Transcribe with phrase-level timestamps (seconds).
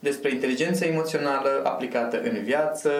[0.00, 2.90] despre inteligența emoțională aplicată în viață,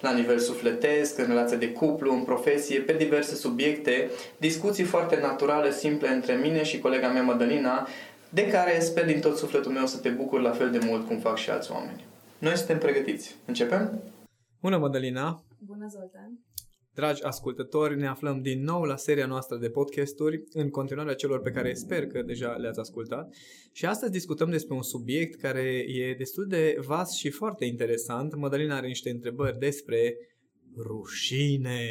[0.00, 5.70] la nivel sufletesc, în relație de cuplu, în profesie, pe diverse subiecte, discuții foarte naturale,
[5.70, 7.88] simple între mine și colega mea Madalina,
[8.28, 11.18] de care sper din tot sufletul meu să te bucur la fel de mult cum
[11.18, 12.04] fac și alți oameni.
[12.38, 13.34] Noi suntem pregătiți.
[13.44, 14.02] Începem?
[14.60, 15.42] Bună, Madalina!
[15.58, 16.40] Bună, Zoltan!
[16.96, 21.50] Dragi ascultători, ne aflăm din nou la seria noastră de podcasturi, în continuarea celor pe
[21.50, 23.34] care sper că deja le-ați ascultat.
[23.72, 28.34] Și astăzi discutăm despre un subiect care e destul de vast și foarte interesant.
[28.34, 30.16] Madalina are niște întrebări despre
[30.76, 31.90] rușine.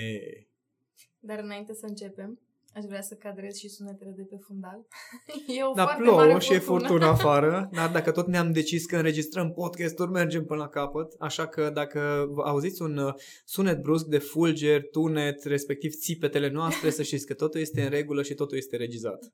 [1.20, 2.40] Dar înainte să începem,
[2.76, 4.86] Aș vrea să cadrez și sunetele de pe fundal.
[5.58, 8.86] E o da, foarte plouă mare și e furtună afară, dar dacă tot ne-am decis
[8.86, 13.14] că înregistrăm podcasturi, mergem până la capăt, așa că dacă auziți un uh,
[13.46, 18.24] sunet brusc de fulger, tunet, respectiv țipetele noastre, să știți că totul este în regulă
[18.24, 19.34] și totul este regizat.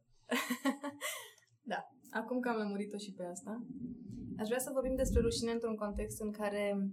[1.72, 3.66] da, acum că am lămurit-o și pe asta,
[4.38, 6.92] aș vrea să vorbim despre rușine într-un context în care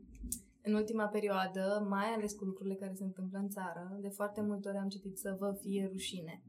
[0.69, 4.69] în ultima perioadă, mai ales cu lucrurile care se întâmplă în țară, de foarte multe
[4.69, 6.43] ori am citit să vă fie rușine.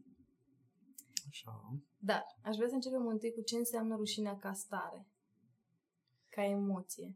[1.29, 1.51] Așa.
[1.97, 5.07] Dar aș vrea să începem întâi cu ce înseamnă rușinea ca stare,
[6.29, 7.15] ca emoție.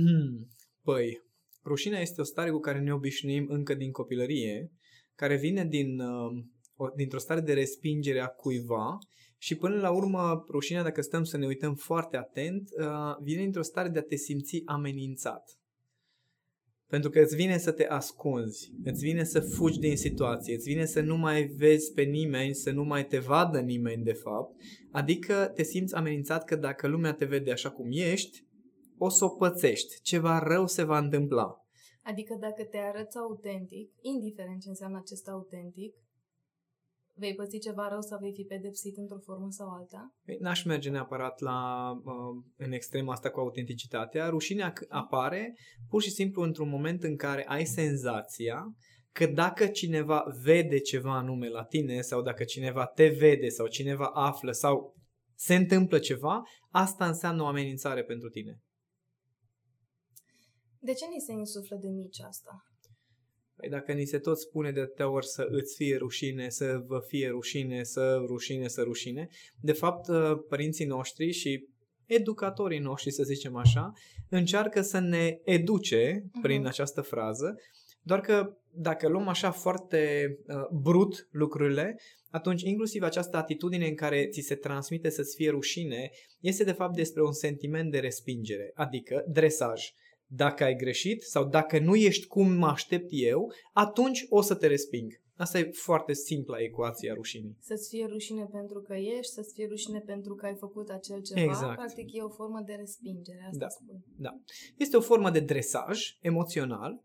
[0.88, 1.22] păi,
[1.64, 4.72] rușinea este o stare cu care ne obișnuim încă din copilărie,
[5.14, 8.98] care vine din, uh, dintr-o stare de respingere a cuiva
[9.38, 13.62] și până la urmă, rușinea, dacă stăm să ne uităm foarte atent, uh, vine dintr-o
[13.62, 15.59] stare de a te simți amenințat.
[16.90, 20.84] Pentru că îți vine să te ascunzi, îți vine să fugi din situație, îți vine
[20.84, 24.54] să nu mai vezi pe nimeni, să nu mai te vadă nimeni de fapt,
[24.90, 28.44] adică te simți amenințat că dacă lumea te vede așa cum ești,
[28.98, 31.66] o să o pățești, ceva rău se va întâmpla.
[32.02, 35.94] Adică dacă te arăți autentic, indiferent ce înseamnă acest autentic,
[37.20, 40.14] vei păți ceva rău sau vei fi pedepsit într-o formă sau alta?
[40.24, 44.28] Păi, n-aș merge neapărat la, uh, în extrema asta cu autenticitatea.
[44.28, 45.54] Rușinea apare
[45.88, 48.74] pur și simplu într-un moment în care ai senzația
[49.12, 54.06] că dacă cineva vede ceva anume la tine sau dacă cineva te vede sau cineva
[54.06, 54.94] află sau
[55.34, 58.60] se întâmplă ceva, asta înseamnă o amenințare pentru tine.
[60.78, 62.69] De ce ni se insuflă de mici asta?
[63.60, 67.00] Păi dacă ni se tot spune de atâtea ori să îți fie rușine, să vă
[67.06, 69.28] fie rușine, să rușine, să rușine,
[69.60, 71.68] de fapt uh, părinții noștri și
[72.06, 73.92] educatorii noștri, să zicem așa,
[74.28, 76.68] încearcă să ne educe prin uh-huh.
[76.68, 77.54] această frază,
[78.02, 82.00] doar că dacă luăm așa foarte uh, brut lucrurile,
[82.30, 86.10] atunci inclusiv această atitudine în care ți se transmite să-ți fie rușine
[86.40, 89.90] este de fapt despre un sentiment de respingere, adică dresaj.
[90.32, 94.66] Dacă ai greșit sau dacă nu ești cum mă aștept eu, atunci o să te
[94.66, 95.20] resping.
[95.36, 97.56] Asta e foarte simpla ecuația rușinii.
[97.60, 101.40] Să-ți fie rușine pentru că ești, să-ți fie rușine pentru că ai făcut acel ceva.
[101.40, 101.74] Exact.
[101.74, 103.68] Practic e o formă de respingere, asta da.
[103.68, 104.04] spun.
[104.16, 104.40] Da.
[104.76, 107.02] Este o formă de dresaj emoțional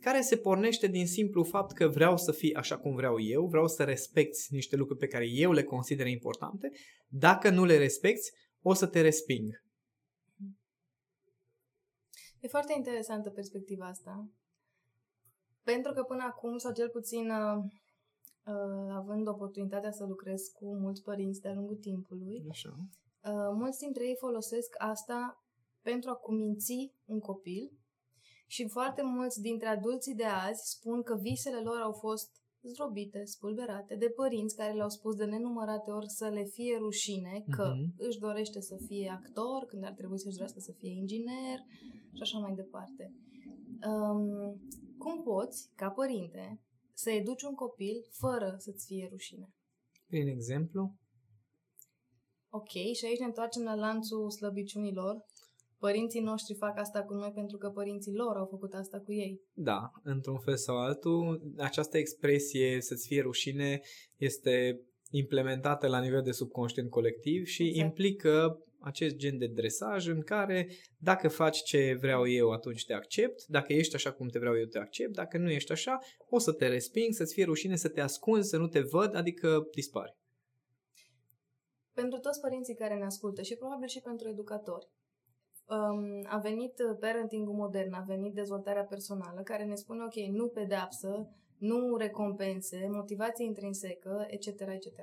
[0.00, 3.66] care se pornește din simplu fapt că vreau să fii așa cum vreau eu, vreau
[3.66, 6.70] să respecti niște lucruri pe care eu le consider importante.
[7.08, 8.30] Dacă nu le respecti,
[8.62, 9.64] o să te resping.
[12.40, 14.28] E foarte interesantă perspectiva asta.
[15.62, 17.64] Pentru că până acum, sau cel puțin uh,
[18.46, 22.74] uh, având oportunitatea să lucrez cu mulți părinți de-a lungul timpului, Așa.
[23.24, 25.44] Uh, mulți dintre ei folosesc asta
[25.82, 27.70] pentru a cuminți un copil
[28.46, 32.30] și foarte mulți dintre adulții de azi spun că visele lor au fost
[32.68, 37.72] zdrobite, spulberate de părinți care le-au spus de nenumărate ori să le fie rușine că
[37.72, 38.06] uh-huh.
[38.08, 41.58] își dorește să fie actor când ar trebui să-și dorească să fie inginer
[42.12, 43.14] și așa mai departe.
[43.90, 44.60] Um,
[44.98, 46.60] cum poți, ca părinte,
[46.92, 49.54] să educi un copil fără să-ți fie rușine?
[50.06, 50.94] Prin exemplu?
[52.48, 55.24] Ok, și aici ne întoarcem la lanțul slăbiciunilor
[55.78, 59.40] părinții noștri fac asta cu noi pentru că părinții lor au făcut asta cu ei.
[59.52, 63.80] Da, într-un fel sau altul, această expresie să-ți fie rușine
[64.16, 64.80] este
[65.10, 67.86] implementată la nivel de subconștient colectiv și Exact.
[67.86, 70.68] implică acest gen de dresaj în care
[70.98, 74.64] dacă faci ce vreau eu, atunci te accept, dacă ești așa cum te vreau eu,
[74.64, 78.00] te accept, dacă nu ești așa, o să te resping, să-ți fie rușine, să te
[78.00, 80.16] ascunzi, să nu te văd, adică dispari.
[81.92, 84.86] Pentru toți părinții care ne ascultă și probabil și pentru educatori.
[85.68, 90.48] Um, a venit uh, parenting modern, a venit dezvoltarea personală care ne spune, ok, nu
[90.48, 91.28] pedeapsă,
[91.58, 94.98] nu recompense, motivație intrinsecă, etc., etc.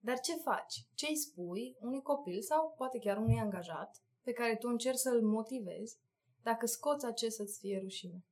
[0.00, 0.86] Dar ce faci?
[0.94, 5.22] Ce îi spui unui copil sau poate chiar unui angajat pe care tu încerci să-l
[5.22, 5.98] motivezi
[6.42, 8.24] dacă scoți acest să-ți fie rușine?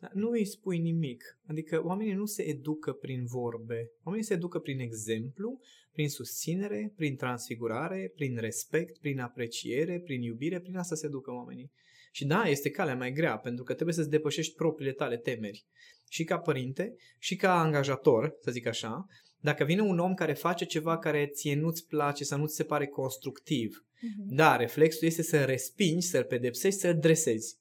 [0.00, 1.38] Dar nu îi spui nimic.
[1.46, 3.90] Adică oamenii nu se educă prin vorbe.
[4.02, 5.60] Oamenii se educă prin exemplu,
[5.92, 10.60] prin susținere, prin transfigurare, prin respect, prin apreciere, prin iubire.
[10.60, 11.70] Prin asta se educă oamenii.
[12.12, 15.64] Și da, este calea mai grea, pentru că trebuie să-ți depășești propriile tale temeri.
[16.08, 19.06] Și ca părinte, și ca angajator, să zic așa,
[19.40, 22.64] dacă vine un om care face ceva care ție nu-ți place sau nu ți se
[22.64, 23.84] pare constructiv,
[24.16, 27.58] da, reflexul este să respingi, să-l pedepsești, să-l dresezi.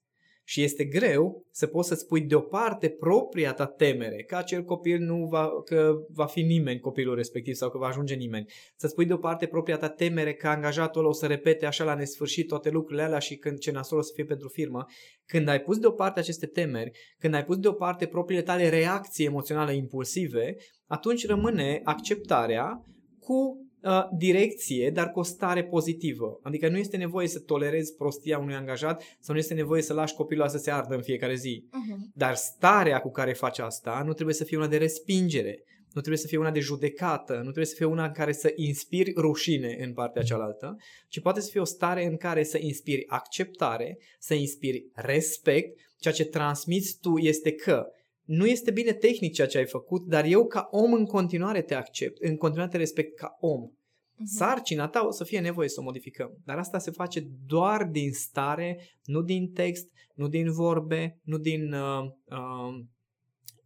[0.49, 5.25] Și este greu să poți să-ți pui deoparte propria ta temere, că acel copil nu
[5.25, 8.51] va, că va fi nimeni copilul respectiv sau că va ajunge nimeni.
[8.75, 12.47] Să-ți pui deoparte propria ta temere că angajatul ăla o să repete așa la nesfârșit
[12.47, 14.85] toate lucrurile alea și când ce nasol o să fie pentru firmă.
[15.25, 20.55] Când ai pus deoparte aceste temeri, când ai pus deoparte propriile tale reacții emoționale impulsive,
[20.87, 22.83] atunci rămâne acceptarea
[23.19, 26.39] cu uh, direcție, dar cu o stare pozitivă.
[26.43, 30.13] Adică nu este nevoie să tolerezi prostia unui angajat sau nu este nevoie să lași
[30.13, 31.63] copilul să se ardă în fiecare zi.
[31.67, 32.13] Uh-huh.
[32.13, 36.17] Dar starea cu care faci asta nu trebuie să fie una de respingere, nu trebuie
[36.17, 39.77] să fie una de judecată, nu trebuie să fie una în care să inspiri rușine
[39.79, 40.77] în partea cealaltă,
[41.07, 46.13] ci poate să fie o stare în care să inspiri acceptare, să inspiri respect, ceea
[46.13, 47.87] ce transmiți tu este că
[48.29, 51.73] nu este bine tehnic ceea ce ai făcut, dar eu ca om în continuare te
[51.73, 53.61] accept, în continuare te respect ca om.
[53.61, 54.25] Mhm.
[54.25, 56.37] Sarcina ta o să fie nevoie să o modificăm.
[56.45, 61.73] Dar asta se face doar din stare, nu din text, nu din vorbe, nu din
[61.73, 62.85] uh, uh,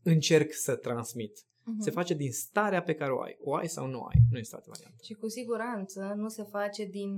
[0.04, 1.32] încerc să transmit.
[1.64, 1.82] Mhm.
[1.82, 3.36] Se face din starea pe care o ai.
[3.40, 4.22] O ai sau nu o ai.
[4.32, 5.04] Nu este altă variantă.
[5.04, 7.10] Și cu siguranță nu se face din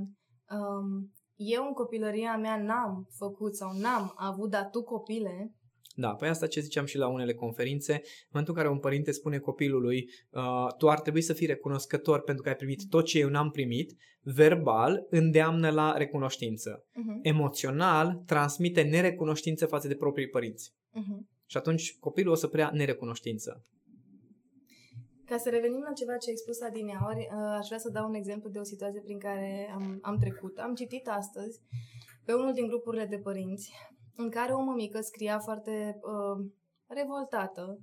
[0.50, 5.54] um, eu în copilăria mea n-am făcut sau n-am avut, dar tu copile,
[5.98, 9.12] Da, păi asta ce ziceam și la unele conferințe, în momentul în care un părinte
[9.12, 13.20] spune copilului uh, tu ar trebui să fii recunoscător pentru că ai primit tot ce
[13.20, 16.86] eu n-am primit, verbal îndeamnă la recunoștință.
[16.86, 20.74] uh-huh, Emoțional transmite nerecunoștință față de proprii părinți.
[20.74, 21.20] uh-huh.
[21.46, 23.66] Și atunci copilul o să preia nerecunoștință.
[25.26, 28.14] Ca să revenim la ceva ce ai spus adineaori, uh, aș vrea să dau un
[28.14, 30.58] exemplu de o situație prin care am, am trecut.
[30.58, 31.60] Am citit astăzi
[32.26, 33.72] pe unul din grupurile de părinți
[34.16, 36.46] în care o mămică scria foarte uh,
[36.88, 37.80] revoltată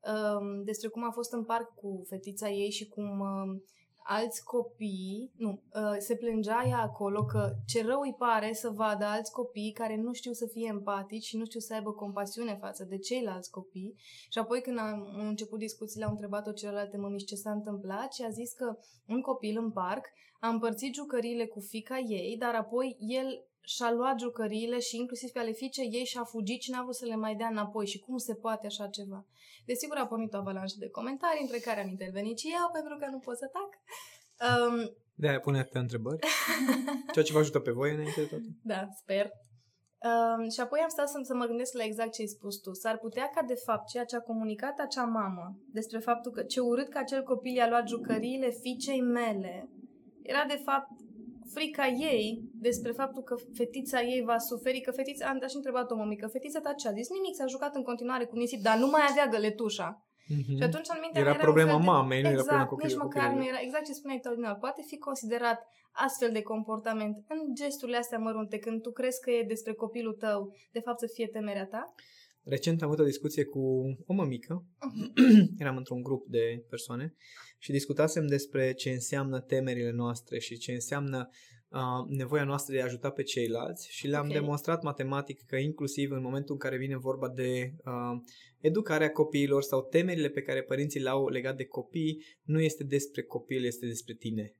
[0.00, 3.62] uh, despre cum a fost în parc cu fetița ei și cum uh,
[4.06, 9.04] alți copii, nu, uh, se plângea ea acolo că ce rău îi pare să vadă
[9.04, 12.84] alți copii care nu știu să fie empatici și nu știu să aibă compasiune față
[12.84, 13.94] de ceilalți copii.
[14.28, 18.22] Și apoi când am am început discuțiile, au întrebat-o celelalte mămici ce s-a întâmplat și
[18.22, 18.76] a zis că
[19.08, 20.06] un copil în parc
[20.40, 25.38] a împărțit jucăriile cu fica ei, dar apoi el și-a luat jucăriile și inclusiv pe
[25.38, 27.86] ale fiicei ei și-a fugit și n-a vrut să le mai dea înapoi.
[27.86, 29.26] Și cum se poate așa ceva?
[29.66, 33.06] Desigur a pornit o avalanșă de comentarii, între care am intervenit și eu, pentru că
[33.10, 33.70] nu pot să tac.
[34.48, 36.18] Um, De-aia pune atâtea întrebări.
[37.12, 38.44] Ceea ce vă ajută pe voi înainte de toate.
[38.62, 39.30] da, sper.
[40.10, 42.72] Um, și apoi am stat să, să mă gândesc la exact ce ai spus tu.
[42.72, 46.60] S-ar putea ca, de fapt, ceea ce a comunicat acea mamă despre faptul că ce
[46.60, 49.68] urât că acel copil i-a luat jucăriile fiicei mele,
[50.22, 50.88] era, de fapt,
[51.54, 55.94] frica ei despre faptul că fetița ei va suferi, că fetița, am și întrebat o
[55.96, 57.08] mămică, fetița ta ce a zis?
[57.10, 60.06] Nimic, s-a jucat în continuare cu nisip, dar nu mai avea găletușa.
[60.28, 60.56] Mhm.
[60.56, 62.68] Și atunci în mintea Era mea problema un fel de- mamei, nu era exact, problema
[62.68, 63.52] copilului- nici măcar nu copilului.
[63.52, 65.58] era, exact ce spuneai tu, Adina, poate fi considerat
[66.06, 70.38] astfel de comportament în gesturile astea mărunte, când tu crezi că e despre copilul tău,
[70.72, 71.94] de fapt să fie temerea ta?
[72.44, 73.60] Recent am avut o discuție cu
[74.06, 74.64] o mămică,
[75.62, 77.14] eram într-un grup de persoane
[77.64, 81.28] și discutasem despre ce înseamnă temerile noastre și ce înseamnă
[81.68, 84.32] uh, nevoia noastră de a ajuta pe ceilalți și le-am Ok.
[84.32, 88.22] demonstrat matematic că inclusiv în momentul în care vine vorba de uh,
[88.60, 93.22] educarea copiilor sau temerile pe care părinții le au legat de copii, nu este despre
[93.22, 94.54] copil, este despre tine.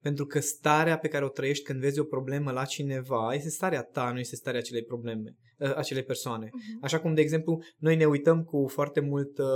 [0.00, 3.82] Pentru că starea pe care o trăiești când vezi o problemă la cineva este starea
[3.82, 6.48] ta, nu este starea acelei probleme, uh, acelei persoane.
[6.52, 6.78] Mhm.
[6.82, 9.46] Așa cum, de exemplu, noi ne uităm cu foarte mult, uh,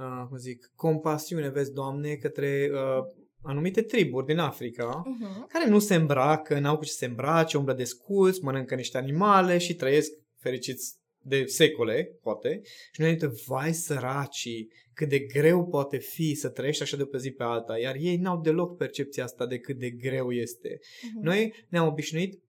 [0.00, 3.04] uh, cum zic, compasiune, vezi, Doamne, către uh,
[3.42, 5.46] anumite triburi din Africa Mhm.
[5.46, 9.58] care nu se îmbracă, n-au cu ce se îmbrace, umblă de sculți, mănâncă niște animale
[9.58, 12.60] și trăiesc fericiți de secole, poate.
[12.92, 17.18] Și noi ne vai săracii, cât de greu poate fi să trăiești așa de pe
[17.18, 20.78] zi pe alta, iar ei n-au deloc percepția asta de cât de greu este.
[21.02, 21.24] Mhm.
[21.24, 22.42] Noi ne-am obișnuit,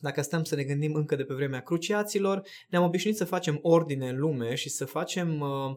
[0.00, 4.08] dacă stăm să ne gândim încă de pe vremea cruciaților, ne-am obișnuit să facem ordine
[4.08, 5.76] în lume și să facem, uh,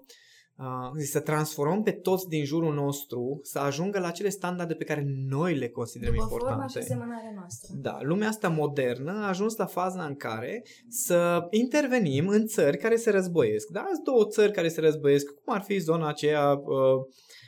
[0.60, 5.06] uh, să transformăm pe toți din jurul nostru să ajungă la acele standarde pe care
[5.28, 6.80] noi le considerăm După forma și importante.
[6.80, 7.74] asemănarea noastră.
[7.82, 12.96] Da, lumea asta modernă a ajuns la faza în care să intervenim în țări care
[12.96, 13.68] se războiesc.
[13.68, 17.06] Da, sunt două țări care se războiesc, cum ar fi zona aceea uh,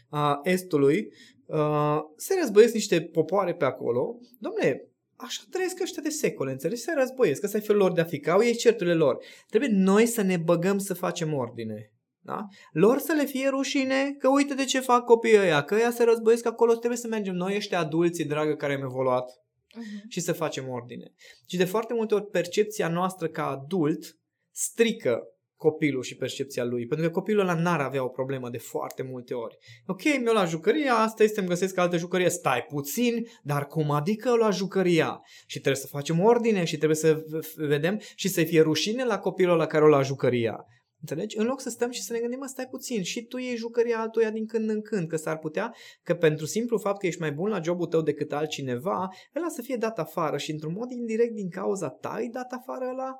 [0.10, 1.08] a Estului.
[1.46, 4.18] Uh, se războiesc niște popoare pe acolo.
[4.40, 6.82] Domnule, așa trăiesc ăștia de secole, înțelegi?
[6.82, 9.24] Se războiesc, ăsta e felul lor de a fi, că au ei certurile lor.
[9.50, 11.91] Trebuie noi să ne băgăm să facem ordine.
[12.24, 12.46] Da?
[12.72, 16.04] Lor să le fie rușine că uite de ce fac copiii ăia, că ăia se
[16.04, 19.32] războiesc acolo, trebuie să mergem noi, ăștia adulții, dragă, care am evoluat,
[19.76, 20.10] Mhm.
[20.10, 21.12] și să facem ordine.
[21.48, 24.18] Și de foarte multe ori percepția noastră ca adult
[24.52, 25.22] strică
[25.56, 29.34] copilul și percepția lui, pentru că copilul ăla n-ar avea o problemă de foarte multe
[29.34, 29.58] ori.
[29.86, 34.30] Ok, mi-o la jucăria, asta este, îmi găsesc altă jucărie, stai puțin, dar cum adică
[34.32, 35.22] o la jucăria?
[35.46, 39.06] Și trebuie să facem ordine și trebuie să v- v- vedem și să-i fie rușine
[39.06, 40.66] la copilul la care o la jucăria.
[41.02, 41.38] Înțelegi?
[41.38, 44.00] În loc să stăm și să ne gândim, mă, stai puțin, și tu iei jucăria
[44.00, 47.32] altuia din când în când, că s-ar putea că pentru simplu fapt că ești mai
[47.32, 51.34] bun la jobul tău decât altcineva, ăla să fie dat afară și într-un mod indirect
[51.34, 53.16] din cauza ta ai dat afară ăla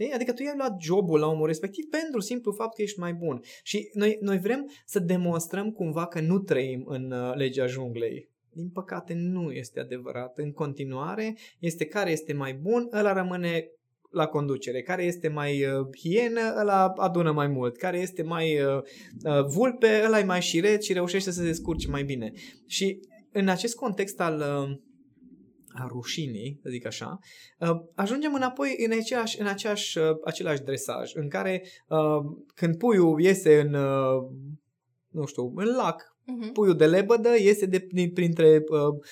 [0.00, 0.12] Știi?
[0.12, 3.40] Adică tu i-ai luat jobul la omul respectiv pentru simplu fapt că ești mai bun.
[3.62, 8.30] Și noi, noi vrem să demonstrăm cumva că nu trăim în uh, legea junglei.
[8.52, 10.38] Din păcate nu este adevărat.
[10.38, 13.70] În continuare este care este mai bun, ăla rămâne
[14.10, 14.82] la conducere.
[14.82, 17.76] Care este mai uh, hienă, ăla adună mai mult.
[17.76, 18.82] Care este mai uh,
[19.24, 22.32] uh, vulpe, ăla e mai șiret și reușește să se descurce mai bine.
[22.66, 23.00] Și
[23.32, 24.76] în acest context al uh,
[25.68, 27.18] a rușinii, să zic așa,
[27.58, 33.20] uh, ajungem înapoi în, aceeași, în aceeași, uh, același dresaj, în care uh, când puiul
[33.20, 34.30] iese în, uh,
[35.08, 36.52] nu știu, în lac, Mhm.
[36.52, 39.06] puiul de lebădă iese de, din, printre uh,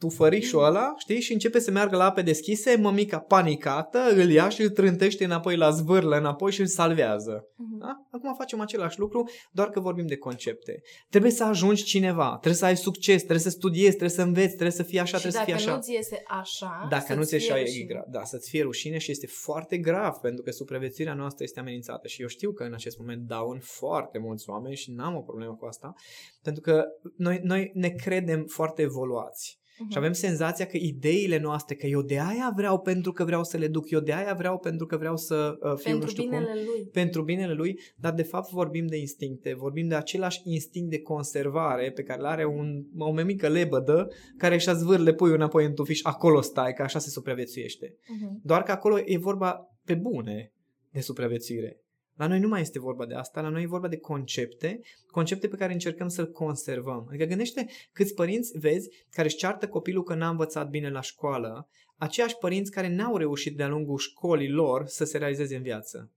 [0.00, 4.62] tufărișul ăla, știi, și începe să meargă la ape deschise, mămica panicată îl ia și
[4.62, 7.44] îl trântește înapoi la zvârlă, înapoi și îl salvează.
[7.56, 7.78] Mhm.
[7.78, 8.06] Da?
[8.10, 10.80] Acum facem același lucru, doar că vorbim de concepte.
[11.10, 14.70] Trebuie să ajungi cineva, trebuie să ai succes, trebuie să studiezi, trebuie să înveți, trebuie
[14.70, 15.74] să fii așa, Și trebuie să dacă fie așa.
[15.76, 17.84] nu ți iese așa, Dacă să-ți nu ți fie așa e rușine.
[17.84, 18.04] grav.
[18.08, 22.08] Da, să-ți fie rușine și este foarte grav pentru că supraviețuirea noastră este amenințată.
[22.08, 25.20] Și eu știu că în acest moment dau în foarte mulți oameni și n-am o
[25.20, 25.94] problemă cu asta,
[26.42, 26.84] pentru că
[27.16, 29.59] noi, noi ne credem foarte evoluați.
[29.80, 29.90] Mhm.
[29.90, 33.56] Și avem senzația că ideile noastre, că eu de aia vreau pentru că vreau să
[33.56, 36.22] le duc, eu de aia vreau pentru că vreau să uh, fiu nu Pentru știu
[36.22, 36.88] cum binele lui.
[36.92, 41.90] pentru binele lui, dar de fapt vorbim de instincte, vorbim de același instinct de conservare
[41.90, 46.00] pe care îl are un, o mămică lebădă care își zvârle puiul înapoi în tufiș,
[46.02, 47.94] acolo stai, că așa se supraviețuiește.
[48.08, 48.40] Mhm.
[48.42, 50.52] Doar că acolo e vorba pe bune
[50.92, 51.80] de supraviețuire.
[52.20, 55.48] La noi nu mai este vorba de asta, la noi e vorba de concepte, concepte
[55.48, 57.06] pe care încercăm să-l conservăm.
[57.08, 61.68] Adică gândește câți părinți vezi care își ceartă copilul că n-a învățat bine la școală,
[61.96, 66.10] aceiași părinți care n-au reușit de-a lungul școlii lor să se realizeze în viață.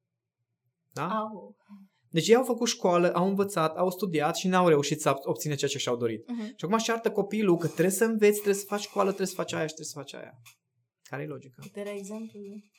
[0.91, 1.07] Da?
[1.07, 1.55] Au.
[2.09, 5.69] Deci ei au făcut școală, au învățat, au studiat și n-au reușit să obțină ceea
[5.69, 6.29] ce și-au dorit.
[6.29, 6.45] Mhm.
[6.45, 9.35] Și acum își ceartă copilul că trebuie să înveți, trebuie să faci școală, trebuie să
[9.35, 10.41] faci aia și trebuie să faci aia.
[11.03, 11.55] Care e logica?
[11.61, 12.71] Puterea exemplului.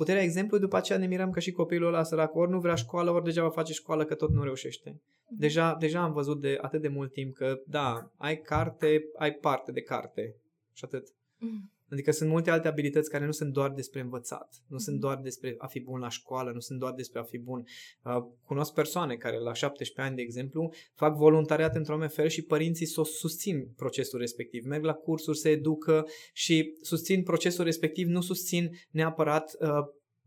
[0.00, 3.10] Puterea exemplului, după aceea ne mirăm că și copilul ăla sărac ori nu vrea școală,
[3.10, 5.00] ori degeaba face școală că tot nu reușește.
[5.28, 9.72] Deja, deja am văzut de atât de mult timp că, da, ai carte, ai parte
[9.72, 10.34] de carte.
[10.72, 11.08] Și atât.
[11.38, 11.70] Mhm.
[11.90, 15.54] Adică sunt multe alte abilități care nu sunt doar despre învățat, nu sunt doar despre
[15.58, 17.64] a fi bun la școală, nu sunt doar despre a fi bun.
[18.04, 18.16] Uh,
[18.46, 22.86] cunosc persoane care la 17 ani, de exemplu, fac voluntariat într-un anumit fel și părinții
[22.86, 24.64] s-o susțin procesul respectiv.
[24.64, 29.68] Merg la cursuri, se educă și susțin procesul respectiv, nu susțin neapărat uh,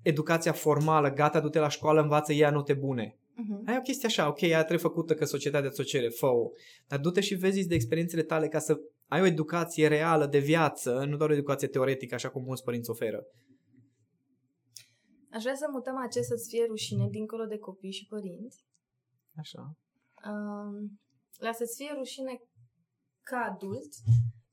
[0.02, 3.18] educația formală, gata, du-te la școală, învață, ia note bune.
[3.36, 3.64] Mhm.
[3.66, 6.50] Ai o chestie așa, ok, ea trebuie făcută că societatea ți-o cere, fă-o.
[6.88, 8.80] Dar du-te și vezi de experiențele tale ca să
[9.14, 12.90] ai o educație reală de viață, nu doar o educație teoretică, așa cum mulți părinți
[12.90, 13.26] oferă.
[15.32, 18.66] Aș vrea să mutăm acest să-ți fie rușine dincolo de copii și părinți.
[19.36, 19.78] Așa.
[20.30, 21.00] Um,
[21.38, 22.42] la să-ți fie rușine
[23.22, 23.92] ca adult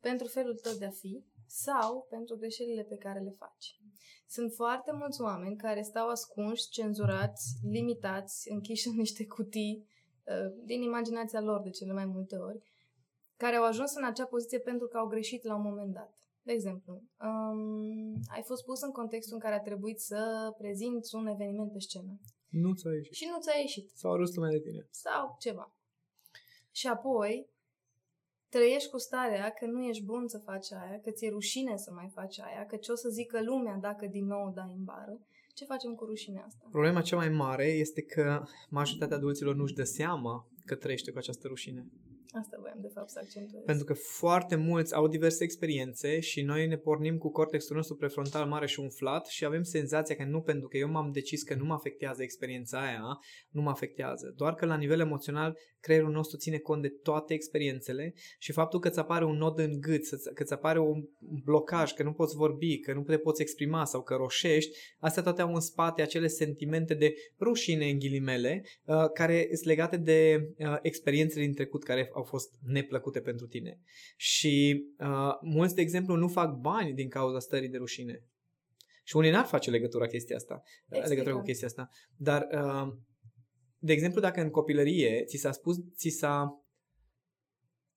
[0.00, 3.66] pentru felul tău de a fi sau pentru greșelile pe care le faci.
[4.26, 9.86] Sunt foarte mulți oameni care stau ascunși, cenzurați, limitați, închiși în niște cutii
[10.24, 12.69] uh, din imaginația lor de cele mai multe ori,
[13.42, 16.11] care au ajuns în acea poziție pentru că au greșit la un moment dat.
[16.42, 16.92] De exemplu,
[17.28, 21.78] um, ai fost pus în contextul în care a trebuit să prezinți un eveniment pe
[21.78, 22.12] scenă
[22.49, 23.12] Nu ți-a ieșit.
[23.14, 24.87] și nu ți-a ieșit Sau a râs lumea de tine.
[24.90, 25.75] sau ceva.
[26.70, 27.49] Și apoi
[28.49, 32.09] trăiești cu starea că nu ești bun să faci aia, că ți-e rușine să mai
[32.14, 35.18] faci aia, că ce o să zică lumea dacă din nou dai în bară,
[35.54, 36.66] ce facem cu rușinea asta?
[36.70, 41.47] Problema cea mai mare este că majoritatea adulților nu-și dă seama că trăiește cu această
[41.49, 41.87] rușine.
[42.32, 43.62] Asta voiam de fapt să accentuez.
[43.64, 48.46] Pentru că foarte mulți au diverse experiențe și noi ne pornim cu cortexul nostru prefrontal
[48.46, 51.64] mare și umflat și avem senzația că nu pentru că eu m-am decis că nu
[51.64, 53.18] mă afectează experiența aia,
[53.50, 54.32] nu mă afectează.
[54.37, 58.88] Doar că la nivel emoțional creierul nostru ține cont de toate experiențele și faptul că
[58.88, 60.02] îți apare un nod în gât,
[60.34, 61.04] că îți apare un
[61.44, 65.42] blocaj, că nu poți vorbi, că nu te poți exprima sau că roșești, astea toate
[65.42, 70.76] au în spate acele sentimente de rușine în ghilimele, uh, care sunt legate de uh,
[70.82, 73.80] experiențele din trecut care au fost neplăcute pentru tine.
[74.16, 78.24] Și uh, mulți, de exemplu, nu fac bani din cauza stării de rușine.
[79.04, 81.08] Și unii n-ar face legătura chestia asta, Explică.
[81.08, 81.88] legătura cu chestia asta.
[82.16, 82.88] Dar, uh,
[83.78, 86.60] de exemplu, dacă în copilărie ți s-a spus, ți s-a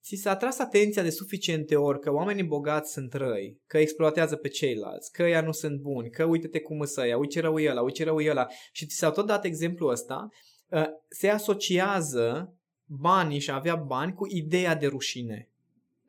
[0.04, 4.48] ți s-a atras atenția de suficiente ori că oamenii bogați sunt răi, că exploatează pe
[4.48, 7.70] ceilalți, că ea nu sunt buni, că uite-te cum îți ăia, uite ce rău e
[7.70, 10.28] ăla, uite ce rău e ăla și ți s-a tot dat exemplul ăsta,
[10.68, 15.48] uh, se asociază banii și a avea bani cu ideea de rușine.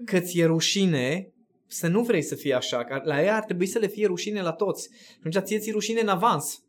[0.05, 1.29] Că ți-e rușine
[1.67, 4.41] să nu vrei să fie așa, că la ea ar trebui să le fie rușine
[4.41, 4.89] la toți.
[4.91, 6.60] Și atunci ție ți rușine în avans.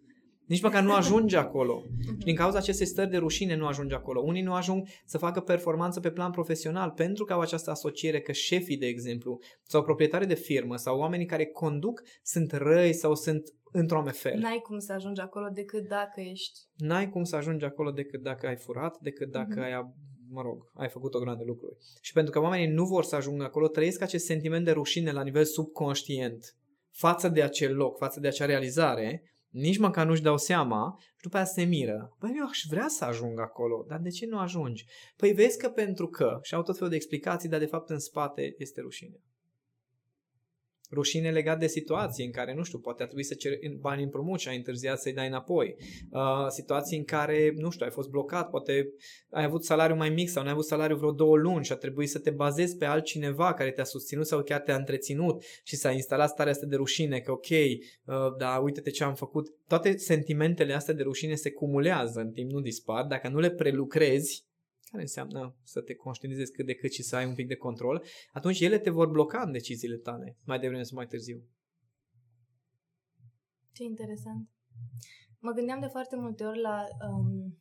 [0.46, 1.82] Nici măcar nu ajunge acolo.
[2.18, 4.20] Și din cauza acestei stări de rușine nu ajunge acolo.
[4.20, 8.32] Unii nu ajung să facă performanță pe plan profesional pentru că au această asociere că
[8.32, 13.54] șefii, de exemplu, sau proprietari de firmă sau oamenii care conduc sunt răi sau sunt
[13.78, 14.38] într-o fel.
[14.38, 16.58] N-ai cum să ajungi acolo decât dacă ești.
[16.76, 19.74] N-ai cum să ajungi acolo decât dacă ai furat, decât dacă mm-hmm.
[19.74, 19.94] ai,
[20.30, 21.76] mă rog, ai făcut o grămadă de lucruri.
[22.00, 25.22] Și pentru că oamenii nu vor să ajungă acolo, trăiesc acest sentiment de rușine la
[25.22, 26.56] nivel subconștient
[26.90, 31.36] față de acel loc, față de acea realizare, nici măcar nu-și dau seama și după
[31.36, 32.16] aceea se miră.
[32.18, 34.84] Păi eu aș vrea să ajung acolo, dar de ce nu ajungi?
[35.16, 37.98] Păi vezi că pentru că, și au tot felul de explicații, dar de fapt în
[37.98, 39.20] spate este rușine
[40.92, 44.40] rușine legat de situații în care, nu știu, poate a trebuit să ceri bani împrumut
[44.40, 45.74] și ai întârziat să-i dai înapoi.
[46.10, 48.88] Uh, situații în care, nu știu, ai fost blocat, poate
[49.30, 51.76] ai avut salariu mai mic sau nu ai avut salariu vreo două luni și a
[51.76, 55.90] trebuit să te bazezi pe altcineva care te-a susținut sau chiar te-a întreținut și s-a
[55.90, 59.46] instalat starea asta de rușine, că ok, uh, dar uite-te ce am făcut.
[59.66, 63.04] Toate sentimentele astea de rușine se cumulează în timp, nu dispar.
[63.04, 64.45] Dacă nu le prelucrezi,
[64.96, 68.04] care înseamnă să te conștientizezi cât de cât și să ai un pic de control,
[68.32, 71.38] atunci ele te vor bloca în deciziile tale, mai devreme sau mai târziu.
[73.72, 74.48] Ce interesant.
[75.40, 77.58] Mă gândeam de foarte multe ori la um,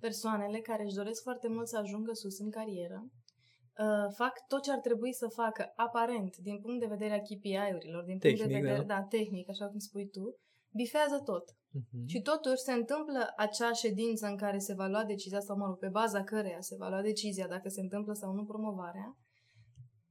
[0.00, 4.72] persoanele care își doresc foarte mult să ajungă sus în carieră, uh, fac tot ce
[4.72, 8.54] ar trebui să facă, aparent, din punct de vedere a KPI-urilor, din punct tehnic, de
[8.60, 8.94] vedere, da.
[8.94, 10.38] da, tehnic, așa cum spui tu,
[10.74, 11.44] bifează tot.
[11.50, 12.06] Uh-huh.
[12.06, 15.78] Și totuși se întâmplă acea ședință în care se va lua decizia, sau mă rog,
[15.78, 19.16] pe baza căreia se va lua decizia dacă se întâmplă sau nu promovarea,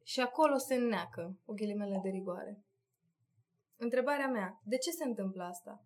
[0.04, 2.63] și acolo se neacă cu ghilimele de rigoare.
[3.76, 5.86] Întrebarea mea, de ce se întâmplă asta?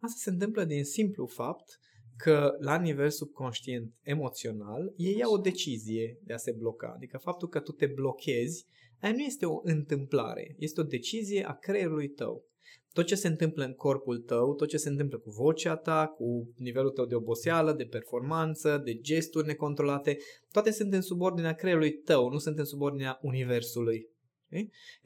[0.00, 1.78] Asta se întâmplă din simplu fapt
[2.16, 6.92] că la nivel subconștient emoțional ei iau o decizie de a se bloca.
[6.94, 8.66] Adică faptul că tu te blochezi,
[9.00, 12.44] aia nu este o întâmplare, este o decizie a creierului tău
[12.92, 16.52] tot ce se întâmplă în corpul tău, tot ce se întâmplă cu vocea ta, cu
[16.56, 20.16] nivelul tău de oboseală, de performanță, de gesturi necontrolate,
[20.52, 24.08] toate sunt în subordinea creierului tău, nu sunt în subordinea universului.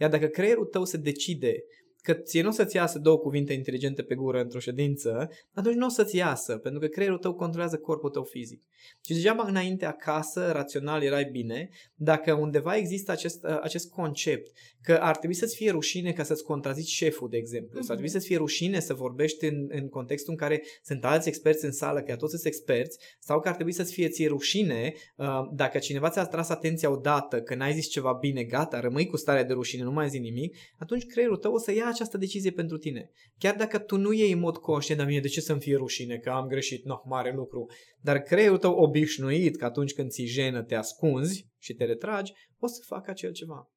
[0.01, 1.65] Iar dacă creierul tău se decide
[2.03, 5.87] că ție nu o să-ți iasă două cuvinte inteligente pe gură într-o ședință, atunci nu
[5.87, 8.63] o să-ți iasă, pentru că creierul tău controlează corpul tău fizic.
[9.05, 14.51] Și degeaba înainte acasă, rațional, erai bine, dacă undeva există acest, uh, acest concept
[14.83, 17.83] că ar trebui să-ți fie rușine ca să-ți contrazici șeful, de exemplu, uh-huh.
[17.83, 21.29] sau ar trebui să-ți fie rușine să vorbești în, în contextul în care sunt alți
[21.29, 24.95] experți în sală, că toți sunt experți, sau că ar trebui să-ți fie ție rușine
[25.17, 29.17] uh, dacă cineva ți-a tras atenția odată că n-ai zis ceva bine, gata, rămâi cu
[29.17, 32.51] starea de rușine, nu mai zi nimic, atunci creierul tău o să ia această decizie
[32.51, 33.11] pentru tine.
[33.39, 36.19] Chiar dacă tu nu iei în mod conștient, dar mie de ce să-mi fie rușine,
[36.19, 37.67] că am greșit, no, mare lucru,
[38.01, 42.67] dar creierul tău obișnuit că atunci când ți jenă te ascunzi și te retragi, o
[42.67, 43.71] să facă acel ceva.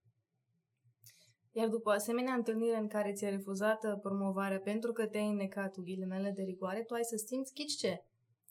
[1.51, 6.31] Iar după asemenea întâlnire în care ți-a refuzat promovarea pentru că te-ai înnecat cu ghilimele
[6.35, 8.03] de rigoare, tu ai să simți chici ce?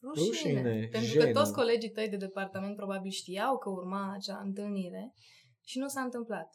[0.03, 0.31] Rușine.
[0.31, 1.24] Rușine pentru jenă.
[1.24, 5.14] că toți colegii tăi de departament probabil știau că urma acea întâlnire
[5.64, 6.48] și nu s-a întâmplat.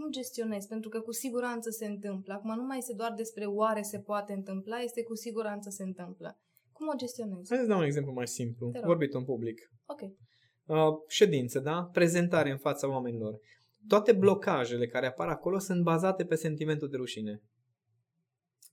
[0.00, 0.68] Cum gestionezi?
[0.68, 2.34] Pentru că cu siguranță se întâmplă.
[2.34, 6.38] Acum nu mai este doar despre oare se poate întâmpla, este cu siguranță se întâmplă.
[6.72, 7.48] Cum o gestionezi?
[7.48, 8.70] Hai să dau un exemplu mai simplu.
[8.84, 9.70] Vorbit în public.
[9.86, 10.00] Ok.
[10.00, 10.76] Uh,
[11.08, 11.88] ședință, da?
[11.92, 13.40] Prezentare în fața oamenilor
[13.88, 17.42] toate blocajele care apar acolo sunt bazate pe sentimentul de rușine.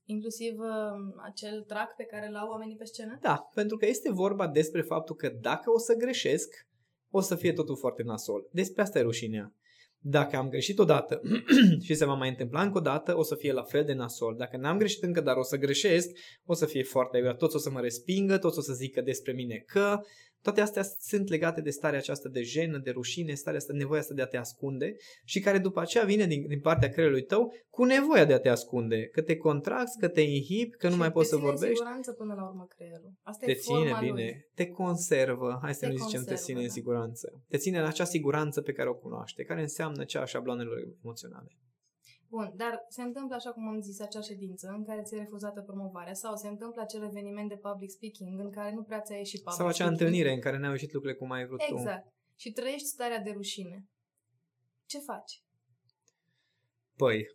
[0.04, 0.66] Inclusiv uh,
[1.24, 3.18] acel trac pe care l-au oamenii pe scenă?
[3.20, 6.48] Da, pentru că este vorba despre faptul că dacă o să greșesc,
[7.10, 8.48] o să fie totul foarte nasol.
[8.52, 9.52] Despre asta e rușinea.
[10.10, 11.20] Dacă am greșit odată
[11.86, 14.34] și se va mai întâmpla încă o dată, o să fie la fel de nasol.
[14.38, 16.08] Dacă n-am greșit încă, dar o să greșesc,
[16.44, 17.34] o să fie foarte grea.
[17.34, 20.00] Toți o să mă respingă, toți o să zică despre mine că,
[20.48, 24.14] toate astea sunt legate de starea aceasta de jenă, de rușine, starea asta, nevoia asta
[24.14, 27.84] de a te ascunde și care după aceea vine din, din partea creierului tău cu
[27.84, 31.12] nevoia de a te ascunde, că te contracți, că te inhibi, că și nu mai
[31.12, 31.70] poți să te ține vorbești.
[31.72, 33.12] în siguranță până la urmă creierul.
[33.22, 34.48] Asta Te e ține forma bine, lui.
[34.54, 36.72] te conservă, hai să Te nu zicem te conservă, ține în da.
[36.72, 37.42] siguranță.
[37.48, 41.48] Te ține în acea siguranță pe care o cunoaște, care înseamnă cea a șabloanelor emoționale.
[42.30, 46.14] Bun, dar se întâmplă, așa cum am zis, acea ședință în care ți-e refuzată promovarea
[46.14, 49.58] sau se întâmplă acel eveniment de public speaking în care nu prea ți-a ieșit public
[49.58, 50.00] Sau acea speaking.
[50.00, 51.74] întâlnire în care n-au ieșit lucrurile cum ai vrut tu.
[51.74, 52.12] Exact.
[52.36, 53.88] Și trăiești starea de rușine.
[54.86, 55.42] Ce faci?
[56.96, 57.26] Păi,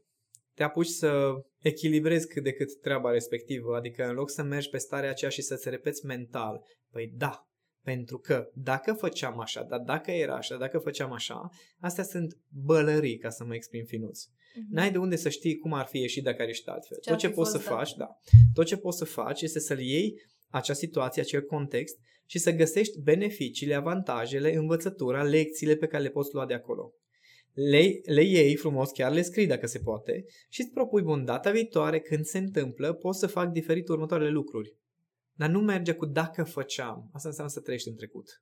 [0.54, 4.78] te apuci să echilibrezi cât de cât treaba respectivă, adică în loc să mergi pe
[4.78, 7.48] starea aceea și să-ți repeți mental, păi da,
[7.82, 13.18] pentru că dacă făceam așa, dar dacă era așa, dacă făceam așa, astea sunt bălării,
[13.18, 14.26] ca să mă exprim finuț.
[14.56, 14.68] Mhm.
[14.72, 16.98] N-ai de unde să știi cum ar fi ieșit dacă ar ieșit altfel.
[16.98, 17.76] Ce Tot ar ce fi poți să fost, da.
[17.76, 18.08] faci, da.
[18.54, 23.02] Tot ce poți să faci este să-l iei acea situație, acel context și să găsești
[23.02, 26.94] beneficiile, avantajele, învățătura, lecțiile pe care le poți lua de acolo.
[27.54, 31.52] Le, le iei frumos, chiar le scrii dacă se poate și îți propui, bun, data
[31.52, 34.76] viitoare când se întâmplă, pot să fac diferit următoarele lucruri.
[35.34, 37.10] Dar nu merge cu dacă făceam.
[37.14, 38.42] Asta înseamnă să trăiești în trecut.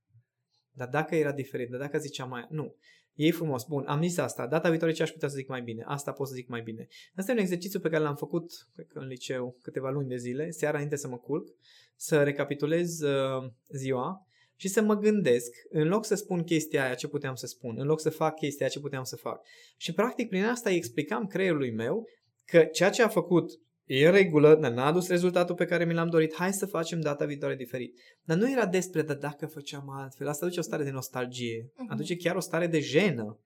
[0.71, 2.45] Dar dacă era diferit, dar dacă ziceam mai...
[2.49, 2.75] Nu.
[3.21, 5.83] Ei frumos, bun, am zis asta, data viitoare ce aș putea să zic mai bine,
[5.87, 6.87] asta pot să zic mai bine.
[7.15, 10.17] Asta e un exercițiu pe care l-am făcut, cred că în liceu, câteva luni de
[10.17, 11.47] zile, seara înainte să mă culc,
[11.95, 17.07] să recapitulez uh, ziua și să mă gândesc, în loc să spun chestia aia ce
[17.07, 19.45] puteam să spun, în loc să fac chestia aia ce puteam să fac.
[19.77, 22.07] Și practic prin asta îi explicam creierului meu
[22.45, 23.51] că ceea ce a făcut
[23.99, 26.99] e în regulă, dar n-a adus rezultatul pe care mi l-am dorit, hai să facem
[27.01, 27.99] data viitoare diferit.
[28.23, 31.91] Dar nu era despre, dar dacă făceam altfel, asta aduce o stare de nostalgie, Mhm.
[31.91, 33.39] aduce chiar o stare de jenă.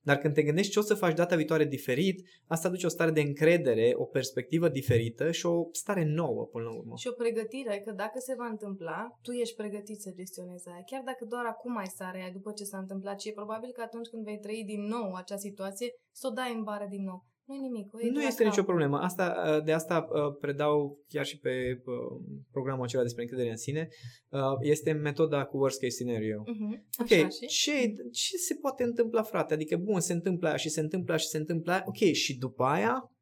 [0.00, 3.10] Dar când te gândești ce o să faci data viitoare diferit, asta aduce o stare
[3.10, 6.94] de încredere, o perspectivă diferită și o stare nouă până la urmă.
[6.96, 10.82] Și o pregătire că dacă se va întâmpla, tu ești pregătit să gestionezi aia.
[10.90, 13.80] Chiar dacă doar acum ai starea aia după ce s-a întâmplat și e probabil că
[13.80, 17.26] atunci când vei trăi din nou acea situație, să o dai în bară din nou.
[17.48, 17.94] Nu e nimic.
[17.94, 18.50] O iei de Nu la este cap.
[18.52, 18.98] nicio problemă.
[18.98, 23.88] Asta, de asta uh, predau chiar și pe uh, programul acela despre încredere în sine.
[24.28, 26.42] Uh, Este metoda cu worst case scenario.
[26.46, 26.86] Mhm.
[27.00, 27.46] Ok, Așa și?
[27.46, 29.54] ce, ce se poate întâmpla, frate?
[29.54, 31.84] Adică, bun, se întâmplă aia și se întâmplă aia și se întâmplă aia.
[31.86, 33.12] Ok, și după aia?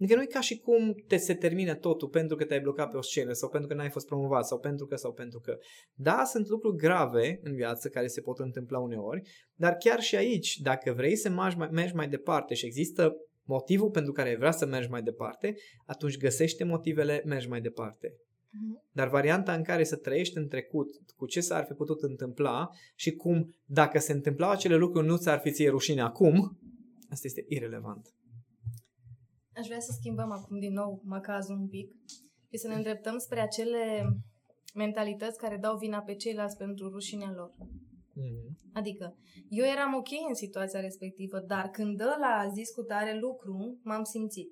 [0.00, 2.96] Adică nu e ca și cum te se termină totul pentru că te-ai blocat pe
[2.96, 5.56] o scenă sau pentru că n-ai fost promovat sau pentru că sau pentru că.
[5.94, 9.20] Da, sunt lucruri grave în viață care se pot întâmpla uneori,
[9.54, 13.12] dar chiar și aici, dacă vrei să mergi mai, mergi mai departe și există
[13.48, 15.54] motivul pentru care vrea să mergi mai departe,
[15.86, 18.12] atunci găsește motivele, mergi mai departe.
[18.50, 18.82] Mhm.
[18.92, 23.14] Dar varianta în care să trăiești în trecut, cu ce s-ar fi putut întâmpla și
[23.14, 26.58] cum, dacă se întâmplau acele lucruri, nu ți-ar fi ție rușine acum,
[27.10, 28.08] asta este irelevant.
[29.54, 31.90] Aș vrea să schimbăm acum din nou macazul un pic
[32.50, 34.16] și să ne îndreptăm spre acele
[34.74, 37.52] mentalități care dau vina pe ceilalți pentru rușinea lor.
[38.18, 38.72] Mm-hmm.
[38.72, 39.16] Adică,
[39.48, 44.04] eu eram ok în situația respectivă, dar când ăla a zis cu tare lucru, m-am
[44.04, 44.50] simțit.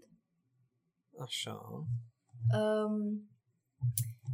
[1.19, 1.61] Așa.
[2.59, 3.29] Um,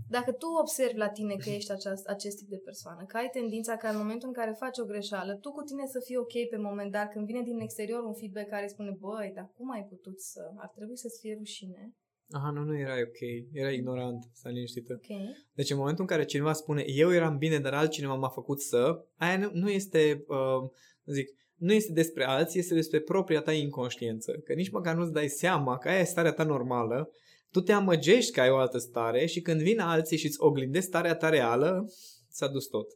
[0.08, 3.76] dacă tu observi la tine că ești aceast, acest tip de persoană, că ai tendința
[3.76, 6.56] ca în momentul în care faci o greșeală, tu cu tine să fii ok pe
[6.56, 10.20] moment, dar când vine din exterior un feedback care spune, băi, dar cum ai putut
[10.20, 11.94] să, ar trebui să-ți fie rușine,
[12.30, 13.50] Aha, nu, nu era ok.
[13.52, 14.92] Era ignorant, stai liniștită.
[14.92, 15.18] ok?
[15.54, 19.04] Deci în momentul în care cineva spune eu eram bine, dar altcineva m-a făcut să,
[19.16, 20.70] aia nu, nu este, uh,
[21.04, 24.32] zic, nu este despre alții, este despre propria ta inconștiență.
[24.44, 27.10] Că nici măcar nu-ți dai seama că aia e starea ta normală,
[27.50, 30.86] tu te amăgești că ai o altă stare și când vin alții și îți oglindesc
[30.86, 31.92] starea ta reală,
[32.28, 32.86] s-a dus tot.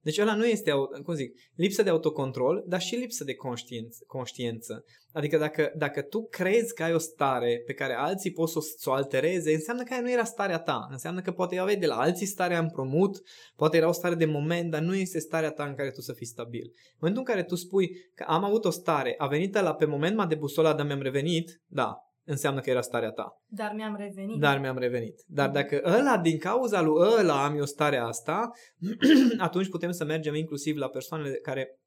[0.00, 4.04] Deci ăla nu este, au- cum zic, lipsă de autocontrol, dar și lipsă de conștiență.
[4.06, 4.84] conștiență.
[5.12, 8.60] Adică dacă, dacă tu crezi că ai o stare pe care alții pot să o,
[8.60, 10.86] să o altereze, înseamnă că aia nu era starea ta.
[10.90, 13.22] Înseamnă că poate aveai de la alții starea împrumut,
[13.56, 16.12] poate era o stare de moment, dar nu este starea ta în care tu să
[16.12, 16.62] fii stabil.
[16.64, 19.84] În momentul în care tu spui că am avut o stare, a venit la pe
[19.84, 23.42] moment m-a debusolat, dar mi-am revenit, da, înseamnă că era starea ta.
[23.46, 24.40] Dar mi-am revenit.
[24.40, 25.22] Dar mi-am revenit.
[25.26, 28.50] Dar dacă ăla, din cauza lui ăla am eu starea asta,
[29.38, 31.78] atunci putem să mergem inclusiv la persoanele care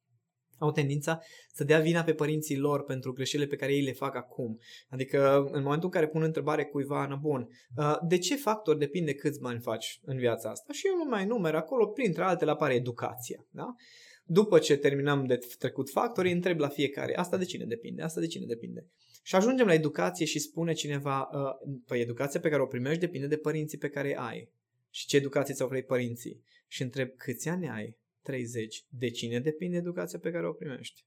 [0.59, 1.19] au tendința
[1.53, 4.59] să dea vina pe părinții lor pentru greșelile pe care ei le fac acum.
[4.89, 9.13] Adică în momentul în care pun întrebare cuiva, na bun, uh, de ce factor depinde
[9.13, 10.73] câți bani faci în viața asta?
[10.73, 13.47] Și eu nu mai numer acolo, printre altele apare educația.
[13.49, 13.75] Da?
[14.23, 18.27] După ce terminăm de trecut factorii, întreb la fiecare, asta de cine depinde, asta de
[18.27, 18.87] cine depinde.
[19.21, 23.27] Și ajungem la educație și spune cineva, uh, păi educația pe care o primești depinde
[23.27, 24.51] de părinții pe care îi ai.
[24.89, 26.43] Și ce educație ți-au oferit părinții?
[26.67, 27.97] Și întreb, câți ani ai?
[28.21, 28.85] 30.
[28.89, 31.05] De cine depinde educația pe care o primești?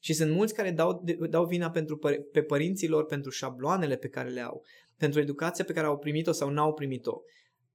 [0.00, 1.98] Și sunt mulți care dau, dau vina pentru,
[2.32, 4.64] pe părinții lor pentru șabloanele pe care le au,
[4.96, 7.20] pentru educația pe care au primit-o sau n-au primit-o.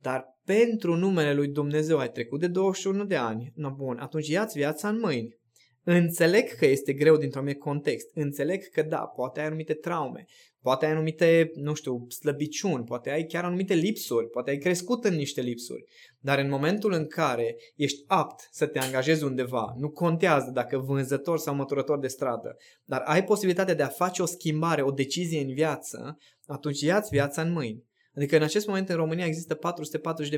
[0.02, 3.52] Dar pentru numele lui Dumnezeu ai trecut de 21 de ani.
[3.56, 5.38] No, bun, atunci ia-ți viața în mâini.
[5.86, 8.08] Înțeleg că este greu dintr-un anumit context.
[8.14, 10.26] Înțeleg că da, poate ai anumite traume,
[10.62, 15.16] poate ai anumite, nu știu, slăbiciuni, poate ai chiar anumite lipsuri, poate ai crescut în
[15.16, 15.84] niște lipsuri.
[16.20, 21.38] Dar în momentul în care ești apt să te angajezi undeva, nu contează dacă vânzător
[21.38, 25.54] sau măturător de stradă, dar ai posibilitatea de a face o schimbare, o decizie în
[25.54, 27.84] viață, atunci ia-ți viața în mâini.
[28.16, 29.60] Adică în acest moment în România există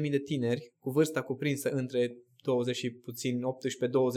[0.02, 3.42] 440.000 de tineri cu vârsta cuprinsă între 20 și puțin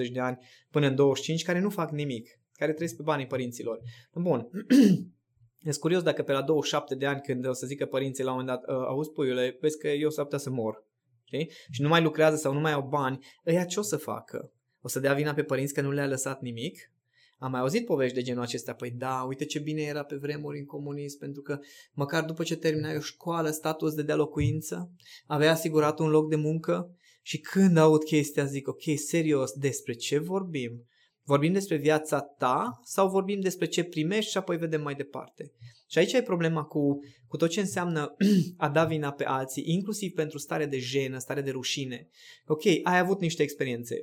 [0.08, 0.38] 18-20 de ani
[0.70, 3.80] până în 25 care nu fac nimic, care trăiesc pe banii părinților.
[4.14, 4.48] Bun,
[5.62, 8.38] Ești curios dacă pe la 27 de ani când o să zică părinții la un
[8.38, 10.84] moment dat, ă, auzi puiule, vezi că eu s-ar putea să mor.
[11.26, 11.50] Okay?
[11.70, 14.52] Și nu mai lucrează sau nu mai au bani, ăia ce o să facă?
[14.80, 16.92] O să dea vina pe părinți că nu le-a lăsat nimic?
[17.38, 18.72] Am mai auzit povești de genul acesta.
[18.72, 21.58] Păi da, uite ce bine era pe vremuri în comunism, pentru că
[21.92, 24.90] măcar după ce terminai o școală, statul îți dădea locuință,
[25.26, 26.96] avea asigurat un loc de muncă
[27.28, 30.86] și când aud chestia zic, ok, serios, despre ce vorbim?
[31.22, 35.52] Vorbim despre viața ta sau vorbim despre ce primești și apoi vedem mai departe?
[35.90, 38.16] Și aici e problema cu, cu tot ce înseamnă
[38.56, 42.08] a da vina pe alții, inclusiv pentru stare de jenă, stare de rușine.
[42.46, 43.96] Ok, ai avut niște experiențe.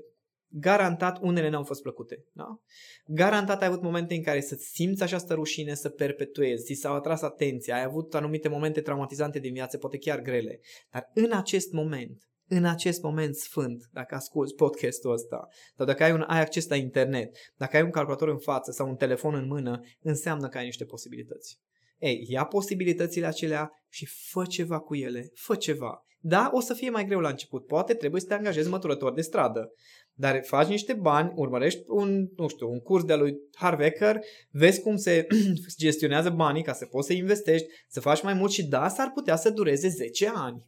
[0.47, 2.25] Garantat unele n-au fost plăcute.
[2.31, 2.61] Da?
[3.05, 7.21] Garantat ai avut momente în care să-ți simți această rușine să perpetuezi, ți s-au atras
[7.21, 10.59] atenția, ai avut anumite momente traumatizante din viață, poate chiar grele.
[10.91, 16.11] Dar în acest moment, în acest moment sfânt, dacă asculti podcastul ăsta, sau dacă ai,
[16.11, 19.47] un, ai acces la internet, dacă ai un calculator în față sau un telefon în
[19.47, 21.59] mână, înseamnă că ai niște posibilități.
[21.97, 26.05] Ei, ia posibilitățile acelea și fă ceva cu ele, fă ceva.
[26.19, 29.21] Da, o să fie mai greu la început, poate trebuie să te angajezi măturător de
[29.21, 29.73] stradă,
[30.13, 34.95] dar faci niște bani, urmărești un, nu știu, un curs de-a lui Harvecker, vezi cum
[34.95, 35.27] se
[35.77, 39.35] gestionează banii ca să poți să investești, să faci mai mult și da, s-ar putea
[39.35, 40.63] să dureze 10 ani.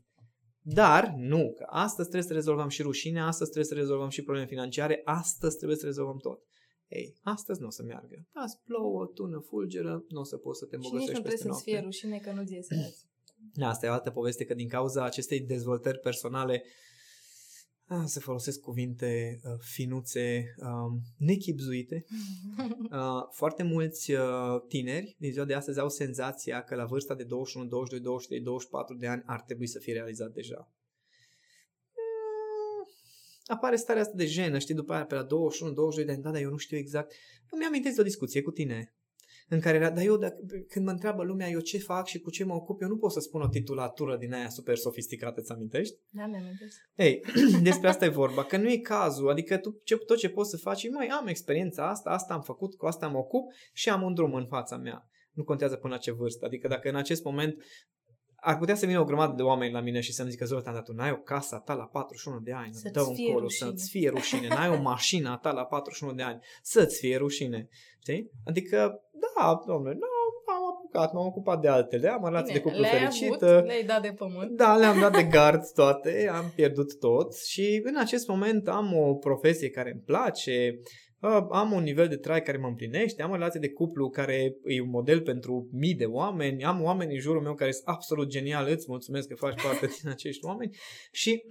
[0.70, 4.48] Dar nu, că astăzi trebuie să rezolvăm și rușine, astăzi trebuie să rezolvăm și probleme
[4.48, 6.42] financiare, astăzi trebuie să rezolvăm tot.
[6.88, 8.28] Ei, astăzi nu o să meargă.
[8.32, 11.54] Azi plouă, tună, fulgeră, nu o să poți să te îmbogățești Și nici nu trebuie
[11.54, 13.06] să-ți fie rușine că nu-ți iese azi.
[13.62, 16.64] Asta e o altă poveste, că din cauza acestei dezvoltări personale
[17.88, 22.06] ah, se folosesc cuvinte uh, finuțe, um, nechipzuite.
[22.92, 24.20] Uh, foarte mulți uh,
[24.68, 28.96] tineri din ziua de astăzi au senzația că la vârsta de 21, 22, 23, 24
[28.96, 30.72] de ani ar trebui să fie realizat deja.
[31.92, 32.88] Uh,
[33.46, 36.32] apare starea asta de jenă, știi, după aia pe la 21, 22 de ani, da,
[36.32, 37.14] dar eu nu știu exact.
[37.50, 38.97] Îmi amintesc de o discuție cu tine
[39.50, 42.30] în care era, dar eu dacă, când mă întreabă lumea eu ce fac și cu
[42.30, 45.52] ce mă ocup, eu nu pot să spun o titulatură din aia super sofisticată, ți
[45.52, 45.96] amintești?
[46.10, 46.78] Da, mi amintesc.
[46.96, 47.22] Ei,
[47.64, 50.58] despre asta e vorba, că nu e cazul, adică tu ce, tot ce poți să
[50.58, 54.02] faci e, mai am experiența asta, asta am făcut, cu asta mă ocup și am
[54.02, 55.10] un drum în fața mea.
[55.32, 57.64] Nu contează până la ce vârstă, adică dacă în acest moment
[58.40, 60.84] ar putea să vină o grămadă de oameni la mine și să-mi zică, Zoltan, dar
[60.84, 63.70] tu n-ai o casă a ta la 41 de ani, să-ți dă un colo, rușine.
[63.70, 67.68] să-ți fie rușine, n-ai o mașină a ta la 41 de ani, să-ți fie rușine.
[68.00, 68.32] Știi?
[68.46, 70.08] Adică, da, domnule, nu,
[70.54, 73.56] am apucat, m-am ocupat de altele, am relații de cuplu le-ai fericită.
[73.56, 74.52] Avut, le-ai dat de pământ.
[74.52, 79.14] Da, le-am dat de gard toate, am pierdut tot și în acest moment am o
[79.14, 80.80] profesie care îmi place,
[81.52, 84.82] am un nivel de trai care mă împlinește, am o relație de cuplu care e
[84.82, 88.72] un model pentru mii de oameni, am oameni în jurul meu care sunt absolut geniali,
[88.72, 90.76] îți mulțumesc că faci parte din acești oameni
[91.12, 91.44] și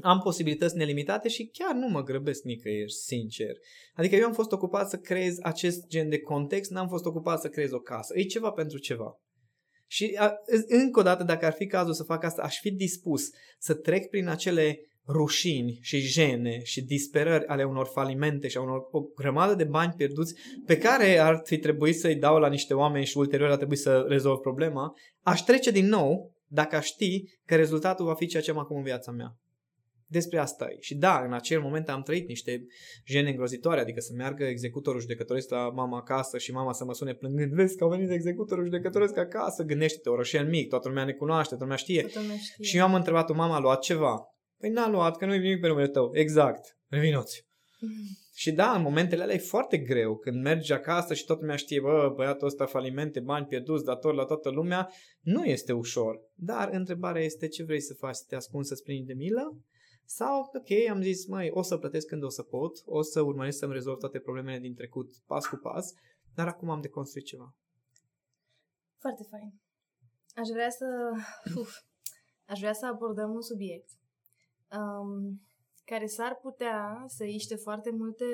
[0.00, 3.56] am posibilități nelimitate și chiar nu mă grăbesc nicăieri, sincer.
[3.94, 7.48] Adică eu am fost ocupat să creez acest gen de context, n-am fost ocupat să
[7.48, 8.12] creez o casă.
[8.18, 9.20] E ceva pentru ceva.
[9.86, 10.34] Și a,
[10.66, 14.08] încă o dată, dacă ar fi cazul să fac asta, aș fi dispus să trec
[14.08, 19.54] prin acele rușini și jene și disperări ale unor falimente și a unor o grămadă
[19.54, 20.34] de bani pierduți
[20.66, 24.04] pe care ar fi trebuit să-i dau la niște oameni și ulterior ar trebui să
[24.08, 28.50] rezolv problema, aș trece din nou dacă aș ști că rezultatul va fi ceea ce
[28.50, 29.36] am acum în viața mea.
[30.10, 30.76] Despre asta e.
[30.80, 32.66] Și da, în acel moment am trăit niște
[33.04, 37.14] jene îngrozitoare, adică să meargă executorul judecătoresc la mama acasă și mama să mă sune
[37.14, 41.48] plângând, vezi că au venit executorul judecătoresc acasă, gândește-te, orășel mic, toată lumea ne cunoaște,
[41.48, 42.00] toată lumea știe.
[42.00, 42.64] Toată lumea știe.
[42.64, 44.16] Și eu am întrebat-o, mama a luat ceva.
[44.58, 46.10] Păi n-a luat, că nu-i nimic pe numele tău.
[46.12, 46.78] Exact.
[46.86, 47.46] Revinoți.
[47.80, 47.90] Mm.
[48.42, 50.16] Și da, în momentele alea e foarte greu.
[50.16, 54.24] Când mergi acasă și toată lumea știe, bă, băiatul ăsta falimente, bani pierduți, dator la
[54.24, 54.88] toată lumea,
[55.20, 56.20] nu este ușor.
[56.34, 59.56] Dar întrebarea este ce vrei să faci, să te ascunzi, să-ți plini de milă?
[60.10, 63.58] Sau, ok, am zis, mai o să plătesc când o să pot, o să urmăresc
[63.58, 65.92] să-mi rezolv toate problemele din trecut pas cu pas,
[66.34, 67.54] dar acum am de construit ceva.
[68.98, 69.54] Foarte fain.
[70.34, 70.86] Aș vrea să...
[71.60, 71.70] Uf,
[72.44, 73.88] aș vrea să abordăm un subiect
[74.78, 75.42] um,
[75.84, 78.24] care s-ar putea să iște foarte multe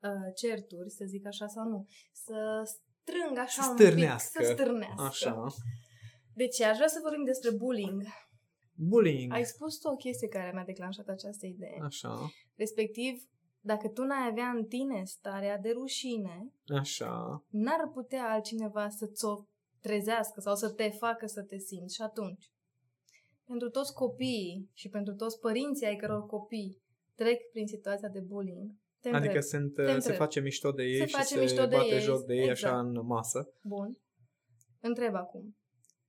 [0.00, 2.62] uh, certuri, să zic așa sau nu, să
[3.02, 4.38] strângă așa Să un stârnească.
[4.38, 5.02] pic, să stârnească.
[5.02, 5.46] Așa.
[6.34, 8.02] Deci aș vrea să vorbim despre bullying.
[8.88, 9.32] Bullying.
[9.32, 11.78] Ai spus tu o chestie care mi-a declanșat această idee.
[11.82, 12.30] Așa.
[12.54, 13.22] Respectiv,
[13.60, 17.44] dacă tu n-ai avea în tine starea de rușine, Așa.
[17.48, 19.44] n-ar putea altcineva să ți-o
[19.80, 21.94] trezească sau să te facă să te simți.
[21.94, 22.50] Și atunci,
[23.46, 26.82] pentru toți copiii și pentru toți părinții ai căror copii
[27.14, 30.16] trec prin situația de bullying, te Adică întreb, sunt, Te se întreb.
[30.16, 32.48] face mișto de ei Se și face se mișto de bate ei, joc de ei
[32.48, 32.62] exact.
[32.74, 33.52] așa în masă.
[33.62, 33.98] bun,
[34.80, 35.56] întreb acum,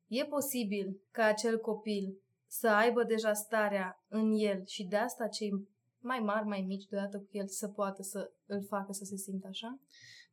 [0.07, 2.21] e posibil ca acel copil
[2.59, 5.51] să aibă deja starea în el și de asta cei
[5.99, 9.47] mai mari, mai mici, deodată cu el, să poată să îl facă să se simtă
[9.47, 9.79] așa?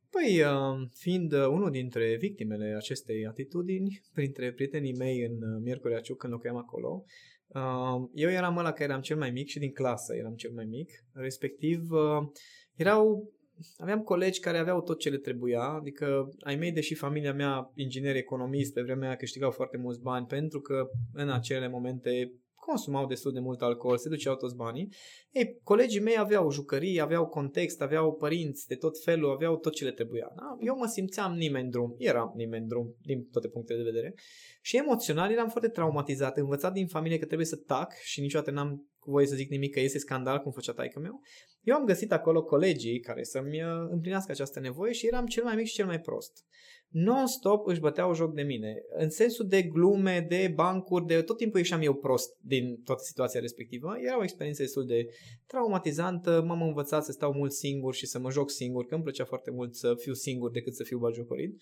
[0.09, 5.99] Păi, uh, fiind uh, unul dintre victimele acestei atitudini, printre prietenii mei în uh, Miercurea
[5.99, 7.03] Ciuc, când locuiam acolo,
[7.47, 10.65] uh, eu eram ăla care eram cel mai mic și din clasă eram cel mai
[10.65, 10.89] mic.
[11.13, 12.27] Respectiv, uh,
[12.75, 13.33] erau,
[13.77, 18.15] aveam colegi care aveau tot ce le trebuia, adică ai mei, deși familia mea, inginer
[18.15, 22.33] economist, pe vremea aia câștigau foarte mulți bani, pentru că în acele momente
[22.69, 24.93] consumau destul de mult alcool, se duceau toți banii.
[25.31, 29.83] Ei, colegii mei aveau jucării, aveau context, aveau părinți de tot felul, aveau tot ce
[29.83, 30.31] le trebuia.
[30.35, 30.57] Da?
[30.59, 34.13] Eu mă simțeam nimeni drum, eram nimeni drum din toate punctele de vedere
[34.61, 38.89] și emoțional eram foarte traumatizat, învățat din familie că trebuie să tac și niciodată n-am
[39.05, 41.21] voie să zic nimic că este scandal cum făcea taică meu.
[41.61, 45.55] Eu am găsit acolo colegii care să-mi uh, împlinească această nevoie și eram cel mai
[45.55, 46.43] mic și cel mai prost.
[46.89, 51.59] Non-stop își băteau joc de mine, în sensul de glume, de bancuri, de tot timpul
[51.59, 53.95] ieșeam eu prost din toată situația respectivă.
[54.01, 55.05] Era o experiență destul de
[55.47, 59.25] traumatizantă, m-am învățat să stau mult singur și să mă joc singur, că îmi plăcea
[59.25, 61.61] foarte mult să fiu singur decât să fiu bagiocorit.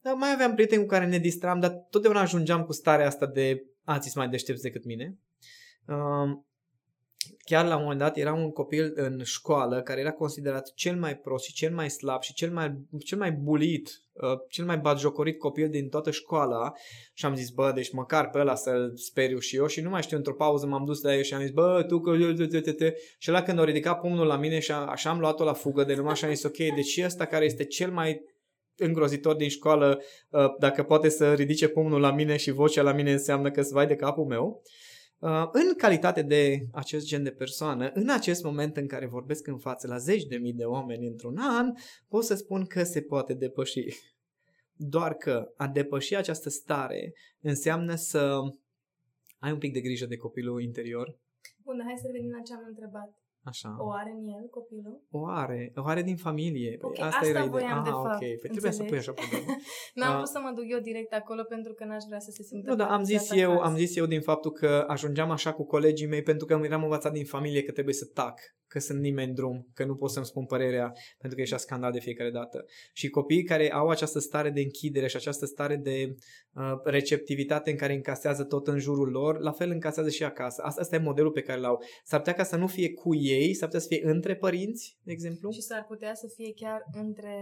[0.00, 3.64] Dar mai aveam prieteni cu care ne distram, dar totdeauna ajungeam cu starea asta de
[3.84, 5.18] alții sunt mai deștepți decât mine.
[5.88, 6.45] Um,
[7.44, 11.16] chiar la un moment dat era un copil în școală care era considerat cel mai
[11.16, 15.38] prost și cel mai slab și cel mai, cel mai bulit, uh, cel mai batjocorit
[15.38, 16.72] copil din toată școala.
[17.14, 19.66] Și am zis, bă, deci măcar pe ăla să-l speriu și eu.
[19.66, 22.00] Și nu mai știu, într-o pauză m-am dus la el și am zis, bă, tu
[22.00, 22.16] că...
[23.18, 25.84] Și ăla când a ridicat pumnul la mine și a, așa am luat-o la fugă
[25.84, 28.20] de numai și am zis, ok, deci și ăsta care este cel mai
[28.76, 33.12] îngrozitor din școală, uh, dacă poate să ridice pumnul la mine și vocea la mine
[33.12, 34.62] înseamnă că să vai de capul meu.
[34.62, 34.84] Uh,
[35.52, 39.86] în calitate de acest gen de persoană, în acest moment în care vorbesc în față
[39.86, 41.72] la zeci de mii de oameni într-un an,
[42.08, 43.84] pot să spun că se poate depăși.
[44.72, 48.40] Doar că a depăși această stare înseamnă să
[49.38, 51.18] ai un pic de grijă de copilul interior.
[51.62, 53.25] Bun, hai să revenim la ce am întrebat.
[53.50, 53.76] Așa.
[53.78, 55.02] O are în el copilul?
[55.10, 56.76] O are, o are din familie.
[56.80, 57.50] Păi Ok, asta, asta era ideea.
[57.56, 58.18] voiam ah, de fapt, ok.
[58.40, 59.08] Păi trebuia să pui înțelegi?
[59.10, 59.58] așa problemă.
[59.98, 60.16] N-am Ah.
[60.16, 62.76] vrut să mă duc eu direct acolo pentru că n-aș vrea să se simtă Nu,
[62.76, 63.68] dar am zis părăsit eu, acasă.
[63.68, 67.12] am zis eu din faptul că ajungeam așa cu colegii mei pentru că eram învățat
[67.12, 70.24] din familie că trebuie să tac, că sunt nimeni în drum, că nu pot să-mi
[70.24, 70.86] spun părerea
[71.18, 72.64] pentru că ieșea scandal de fiecare dată.
[72.92, 76.14] Și copiii care au această stare de închidere și această stare de
[76.52, 80.62] uh, receptivitate în care încasează tot în jurul lor, la fel încasează și acasă.
[80.62, 81.82] Asta, asta e modelul pe care l-au.
[82.04, 85.12] S-ar putea ca să nu fie cu ei, s-ar putea să fie între părinți, de
[85.12, 85.50] exemplu.
[85.50, 87.34] Și s-ar putea să fie chiar între,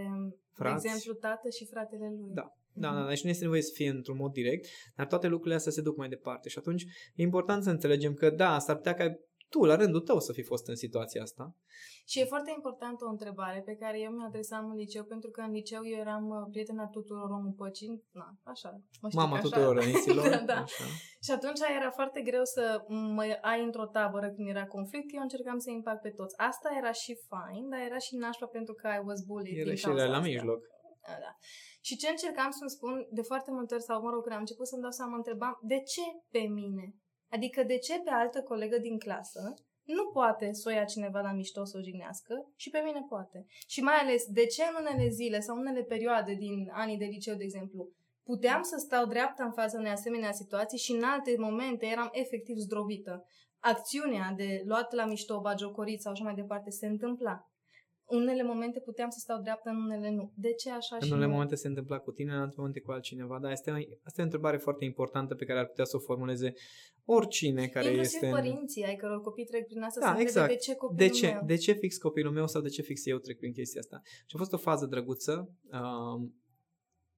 [0.52, 0.82] Frați.
[0.82, 2.30] de exemplu, tată și fratele lui.
[2.34, 2.46] Da.
[2.76, 5.72] Da, da, deci nu este nevoie să fie într-un mod direct, dar toate lucrurile astea
[5.72, 6.82] se duc mai departe și atunci
[7.14, 9.14] e important să înțelegem că da, s-ar putea ca
[9.48, 11.56] tu, la rândul tău, să fi fost în situația asta.
[12.06, 15.40] Și e foarte importantă o întrebare pe care eu mi-o adresam în liceu, pentru că
[15.40, 19.38] în liceu eu eram uh, prietena tuturor omul păcin, na, așa, mă știu Mama că
[19.38, 19.48] așa.
[19.48, 20.28] tuturor răniților.
[20.36, 20.60] da, da.
[20.60, 20.84] Așa.
[21.24, 25.58] Și atunci era foarte greu să mă ai într-o tabără când era conflict, eu încercam
[25.58, 26.34] să impact pe toți.
[26.38, 29.76] Asta era și fine, dar era și nașpa pentru că I was bullied Era din
[29.76, 30.26] și cauza la asta.
[30.28, 30.60] mijloc.
[31.06, 31.32] Da, da.
[31.86, 34.66] Și ce încercam să-mi spun de foarte multe ori, sau mă rog, când am început
[34.66, 36.04] să-mi dau seama, mă întrebam, de ce
[36.34, 36.86] pe mine?
[37.34, 41.32] Adică de ce pe altă colegă din clasă nu poate să o ia cineva la
[41.32, 43.46] mișto să o jignească și pe mine poate.
[43.66, 47.34] Și mai ales, de ce în unele zile sau unele perioade din anii de liceu,
[47.34, 47.88] de exemplu,
[48.22, 52.56] puteam să stau dreapta în fața unei asemenea situații și în alte momente eram efectiv
[52.56, 53.26] zdrobită.
[53.58, 57.48] Acțiunea de luat la mișto, bagiocorit sau așa mai departe se întâmpla.
[58.06, 60.32] Unele momente puteam să stau dreapta, în unele nu.
[60.36, 61.32] De ce așa În și unele nu?
[61.32, 63.38] momente se întâmpla cu tine, în alte momente cu altcineva.
[63.42, 65.96] Da, asta e, o- asta e o întrebare foarte importantă pe care ar putea să
[65.96, 66.52] o formuleze
[67.04, 68.32] oricine care Inclusiv este în...
[68.32, 70.48] părinții ai căror copii trec prin asta Da, să întrebe exact.
[70.52, 71.42] de ce copilul De ce, meu.
[71.46, 74.00] de ce fix copilul meu sau de ce fix eu trec prin chestia asta?
[74.04, 76.34] Și a fost o fază drăguță um,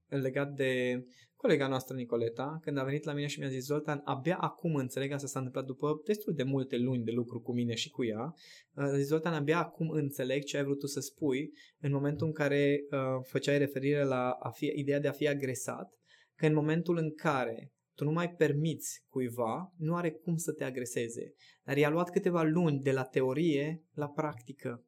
[0.09, 1.05] legat de
[1.37, 5.12] colega noastră Nicoleta, când a venit la mine și mi-a zis Zoltan, abia acum înțeleg,
[5.12, 8.34] asta s-a întâmplat după destul de multe luni de lucru cu mine și cu ea,
[8.74, 12.26] uh, a zis Zoltan, abia acum înțeleg ce ai vrut tu să spui în momentul
[12.26, 15.95] în care uh, făceai referire la a fi, ideea de a fi agresat,
[16.34, 20.64] că în momentul în care tu nu mai permiți cuiva, nu are cum să te
[20.64, 21.34] agreseze.
[21.64, 24.84] Dar i-a luat câteva luni de la teorie la practică.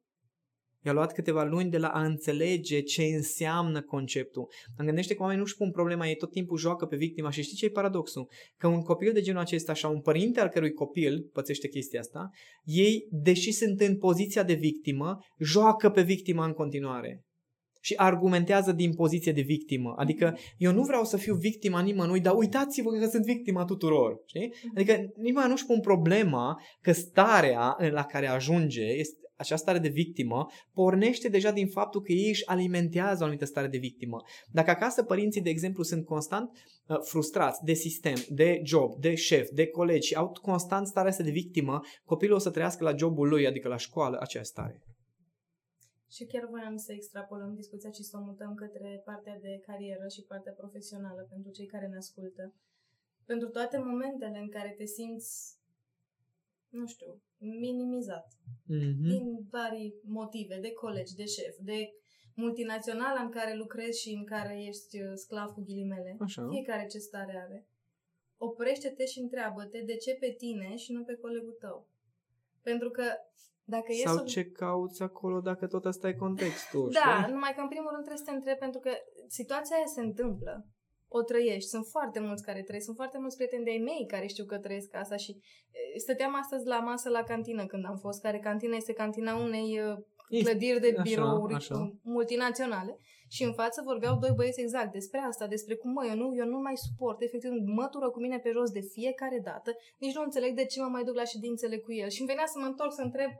[0.85, 4.47] I-a luat câteva luni de la a înțelege ce înseamnă conceptul.
[4.77, 7.55] Îmi gândește că oamenii nu-și pun problema, ei tot timpul joacă pe victima și știi
[7.55, 8.29] ce e paradoxul?
[8.57, 12.29] Că un copil de genul acesta și un părinte al cărui copil pățește chestia asta,
[12.63, 17.23] ei, deși sunt în poziția de victimă, joacă pe victima în continuare
[17.79, 19.93] și argumentează din poziție de victimă.
[19.97, 24.21] Adică eu nu vreau să fiu victima nimănui, dar uitați-vă că sunt victima tuturor.
[24.25, 24.53] Știi?
[24.75, 30.45] Adică nimeni nu-și pun problema că starea la care ajunge este acea stare de victimă
[30.73, 34.21] pornește deja din faptul că ei își alimentează o anumită stare de victimă.
[34.51, 36.51] Dacă acasă părinții, de exemplu, sunt constant
[36.87, 41.23] uh, frustrați de sistem, de job, de șef, de colegi și au constant starea asta
[41.23, 44.81] de victimă, copilul o să trăiască la jobul lui, adică la școală, acea stare.
[46.09, 50.23] Și chiar voiam să extrapolăm discuția și să o mutăm către partea de carieră și
[50.23, 52.53] partea profesională pentru cei care ne ascultă.
[53.25, 55.57] Pentru toate momentele în care te simți,
[56.69, 58.27] nu știu, minimizat.
[58.33, 59.01] Mm-hmm.
[59.01, 61.93] Din vari motive, de colegi, de șef, de
[62.35, 66.17] multinațională în care lucrezi și în care ești uh, sclav cu ghilimele.
[66.19, 66.47] Așa.
[66.49, 67.67] Fiecare ce stare are.
[68.37, 71.87] Oprește-te și întreabă-te de ce pe tine și nu pe colegul tău.
[72.63, 73.03] Pentru că
[73.63, 77.33] dacă Sau e ce cauți acolo dacă tot asta e contextul, Da, știi?
[77.33, 78.91] numai că în primul rând trebuie să te întrebi pentru că
[79.27, 80.65] situația aia se întâmplă.
[81.07, 81.69] O trăiești.
[81.69, 82.85] Sunt foarte mulți care trăiesc.
[82.85, 85.41] Sunt foarte mulți prieteni de-ai mei care știu că trăiesc asta și
[85.97, 89.81] stăteam astăzi la masă la cantină când am fost, care cantina este cantina unei
[90.43, 91.93] clădiri de birouri așa, așa.
[92.01, 92.99] multinaționale
[93.35, 96.45] și în față vorbeau doi băieți exact despre asta, despre cum mă, eu nu, eu
[96.45, 97.51] nu mai suport, efectiv
[97.81, 101.03] mătură cu mine pe jos de fiecare dată, nici nu înțeleg de ce mă mai
[101.03, 103.31] duc la ședințele cu el și îmi venea să mă întorc să întreb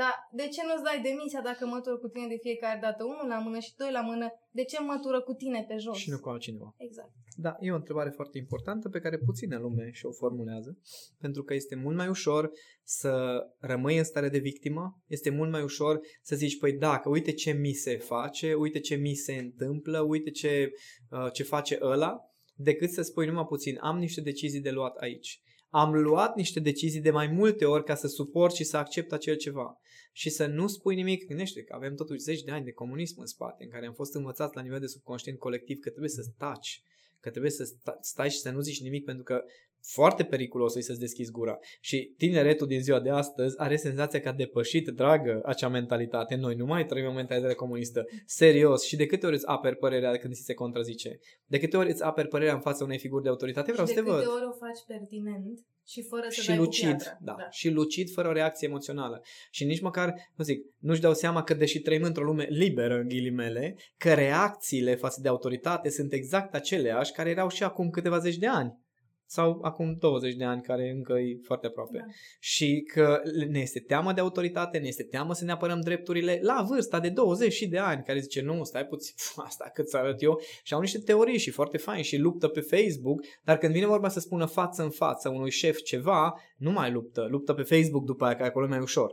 [0.00, 3.04] dar de ce nu-ți dai demisia dacă mătură cu tine de fiecare dată?
[3.04, 4.26] Unul la mână și doi la mână.
[4.50, 5.96] De ce mătură cu tine pe jos?
[5.96, 6.74] Și nu cu altcineva.
[6.76, 7.12] Exact.
[7.36, 10.78] Da, e o întrebare foarte importantă pe care puține lume și-o formulează.
[11.18, 12.50] Pentru că este mult mai ușor
[12.82, 15.02] să rămâi în stare de victimă.
[15.06, 18.80] Este mult mai ușor să zici, păi da, că uite ce mi se face, uite
[18.80, 20.70] ce mi se întâmplă, uite ce,
[21.10, 22.16] uh, ce face ăla,
[22.54, 25.42] decât să spui numai puțin, am niște decizii de luat aici
[25.76, 29.36] am luat niște decizii de mai multe ori ca să suport și să accept acel
[29.36, 29.80] ceva.
[30.12, 33.26] Și să nu spui nimic, gândește că avem totuși zeci de ani de comunism în
[33.26, 36.82] spate, în care am fost învățați la nivel de subconștient colectiv că trebuie să staci,
[37.24, 37.64] că trebuie să
[38.00, 39.44] stai și să nu zici nimic pentru că
[39.86, 41.58] foarte periculos să-ți deschizi gura.
[41.80, 46.34] Și tineretul din ziua de astăzi are senzația că a depășit, dragă, acea mentalitate.
[46.34, 48.04] Noi nu mai trăim o mentalitate comunistă.
[48.26, 48.84] Serios.
[48.84, 51.18] Și de câte ori îți aperi părerea când ți se contrazice?
[51.44, 53.72] De câte ori îți aperi părerea în fața unei figuri de autoritate?
[53.72, 54.18] Vreau și să te văd.
[54.18, 57.50] de câte ori o faci pertinent și fără să și dai lucid, cu da, da.
[57.50, 59.22] Și lucid fără o reacție emoțională.
[59.50, 63.08] Și nici măcar, nu zic, nu-și dau seama că deși trăim într-o lume liberă, în
[63.08, 68.36] ghilimele, că reacțiile față de autoritate sunt exact aceleași care erau și acum câteva zeci
[68.36, 68.82] de ani
[69.26, 71.98] sau acum 20 de ani, care încă e foarte aproape.
[71.98, 72.04] Da.
[72.40, 76.64] Și că ne este teamă de autoritate, ne este teamă să ne apărăm drepturile la
[76.68, 79.14] vârsta de 20 și de ani, care zice, nu, stai puțin,
[79.46, 82.60] asta cât să arăt eu, și au niște teorii și foarte fain și luptă pe
[82.60, 86.90] Facebook, dar când vine vorba să spună față în față unui șef ceva, nu mai
[86.90, 89.10] luptă, luptă pe Facebook după aia, că acolo e mai ușor.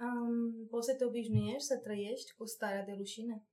[0.00, 3.44] Um, poți să te obișnuiești să trăiești cu starea de rușine?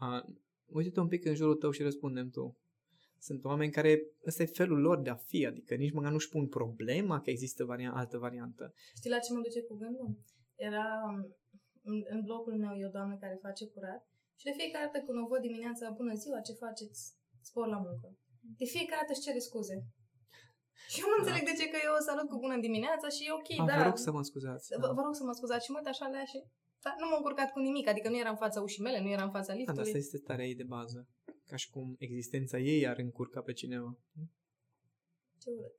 [0.00, 0.34] Uh,
[0.66, 2.56] uite-te un pic în jurul tău și răspundem tu.
[3.18, 3.90] Sunt oameni care,
[4.26, 7.64] ăsta e felul lor de a fi, adică nici măcar nu-și pun problema că există
[7.64, 8.72] varia- altă variantă.
[8.98, 10.10] Știi la ce mă duce cu gândul?
[10.68, 10.86] Era
[11.90, 14.02] în, în blocul meu e o doamnă care face curat
[14.38, 17.00] și de fiecare dată când o văd dimineața, bună ziua, ce faceți?
[17.48, 18.06] Spor la muncă.
[18.60, 19.76] De fiecare dată își cere scuze.
[20.92, 21.20] Și eu nu da.
[21.22, 23.76] înțeleg de ce că eu o salut cu bună dimineața și e ok, A, da.
[23.80, 24.66] Vă rog să mă scuzați.
[24.82, 24.96] Vă, da.
[24.98, 26.38] vă rog să mă scuzați și mă uit așa la ea și
[26.84, 29.28] da, nu m-am încurcat cu nimic, adică nu eram în fața ușii mele, nu eram
[29.30, 29.82] în fața liftului.
[29.82, 31.00] Da, asta este starea ei de bază
[31.48, 33.98] ca și cum existența ei ar încurca pe cineva.
[35.38, 35.72] Ce urât.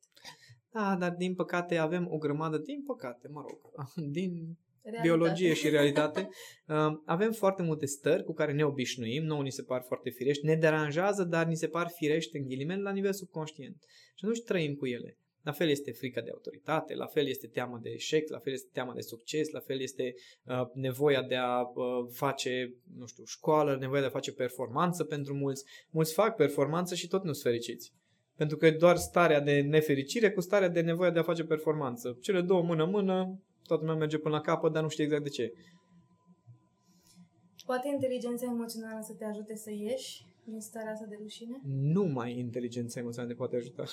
[0.71, 3.59] Da, dar din păcate avem o grămadă, din păcate, mă rog,
[4.17, 5.07] din realitate.
[5.07, 6.29] biologie și realitate,
[6.67, 10.45] um, avem foarte multe stări cu care ne obișnuim, nouă ni se par foarte firești,
[10.45, 13.83] ne deranjează, dar ni se par firești în ghilimele la nivel subconștient.
[14.15, 15.17] Și atunci trăim cu ele.
[15.43, 18.69] La fel este frica de autoritate, la fel este teama de eșec, la fel este
[18.73, 20.13] teama de succes, la fel este
[20.45, 25.33] uh, nevoia de a uh, face, nu știu, școală, nevoia de a face performanță pentru
[25.33, 25.65] mulți.
[25.89, 27.93] Mulți fac performanță și tot nu sunt fericiți.
[28.35, 32.17] Pentru că doar starea de nefericire cu starea de nevoie de a face performanță.
[32.21, 35.53] Cele două mână-mână, toată lumea merge până la capăt, dar nu știe exact de ce.
[37.65, 41.59] Poate inteligența emoțională să te ajute să ieși din starea asta de rușine?
[41.63, 43.83] Numai inteligența emoțională te poate ajuta.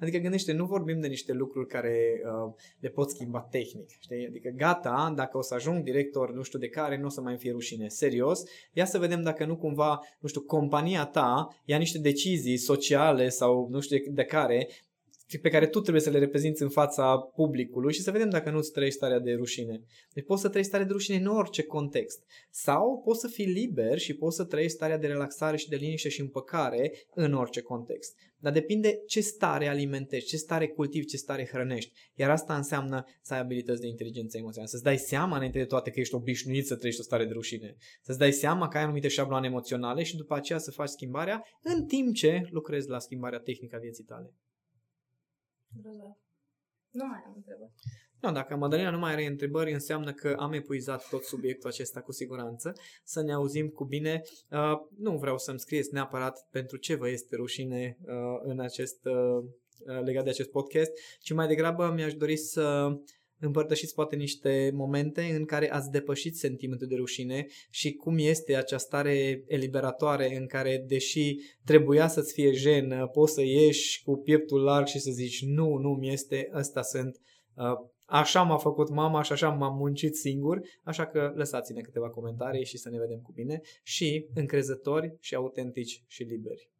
[0.00, 3.88] Adică gândește, nu vorbim de niște lucruri care uh, le pot schimba tehnic.
[4.00, 4.26] Știi?
[4.26, 7.36] Adică gata, dacă o să ajung director nu știu de care, nu o să mai
[7.36, 7.88] fie rușine.
[7.88, 8.42] Serios,
[8.72, 13.68] ia să vedem dacă nu cumva, nu știu, compania ta ia niște decizii sociale sau
[13.70, 14.68] nu știu de care
[15.42, 18.72] pe care tu trebuie să le reprezinți în fața publicului și să vedem dacă nu-ți
[18.72, 19.82] trăiești starea de rușine.
[20.12, 22.24] Deci poți să trăiești starea de rușine în orice context.
[22.50, 26.08] Sau poți să fii liber și poți să trăiești starea de relaxare și de liniște
[26.08, 28.14] și împăcare în orice context.
[28.38, 31.92] Dar depinde ce stare alimentezi, ce stare cultivi, ce stare hrănești.
[32.14, 34.70] Iar asta înseamnă să ai abilități de inteligență emoțională.
[34.70, 37.76] Să-ți dai seama înainte de toate că ești obișnuit să trăiești o stare de rușine.
[38.02, 41.86] Să-ți dai seama că ai anumite șabloane emoționale și după aceea să faci schimbarea în
[41.86, 44.34] timp ce lucrezi la schimbarea tehnică a vieții tale.
[45.82, 46.16] Grozav.
[46.90, 47.72] Nu mai am întrebări.
[48.20, 52.12] Nu, dacă Madalina nu mai are întrebări, înseamnă că am epuizat tot subiectul acesta cu
[52.12, 52.72] siguranță.
[53.04, 54.22] Să ne auzim cu bine.
[54.50, 59.44] Uh, nu vreau să-mi scrieți neapărat pentru ce vă este rușine uh, în acest, uh,
[60.04, 62.88] legat de acest podcast, ci mai degrabă mi-aș dori să
[63.40, 68.78] împărtășiți poate niște momente în care ați depășit sentimentul de rușine și cum este acea
[68.78, 74.86] stare eliberatoare în care, deși trebuia să-ți fie jenă, poți să ieși cu pieptul larg
[74.86, 77.20] și să zici nu, nu mi este, ăsta sunt,
[77.54, 77.64] uh,
[78.04, 82.78] așa m-a făcut mama și așa m-am muncit singur, așa că lăsați-ne câteva comentarii și
[82.78, 86.70] să ne vedem cu bine și încrezători și autentici și liberi.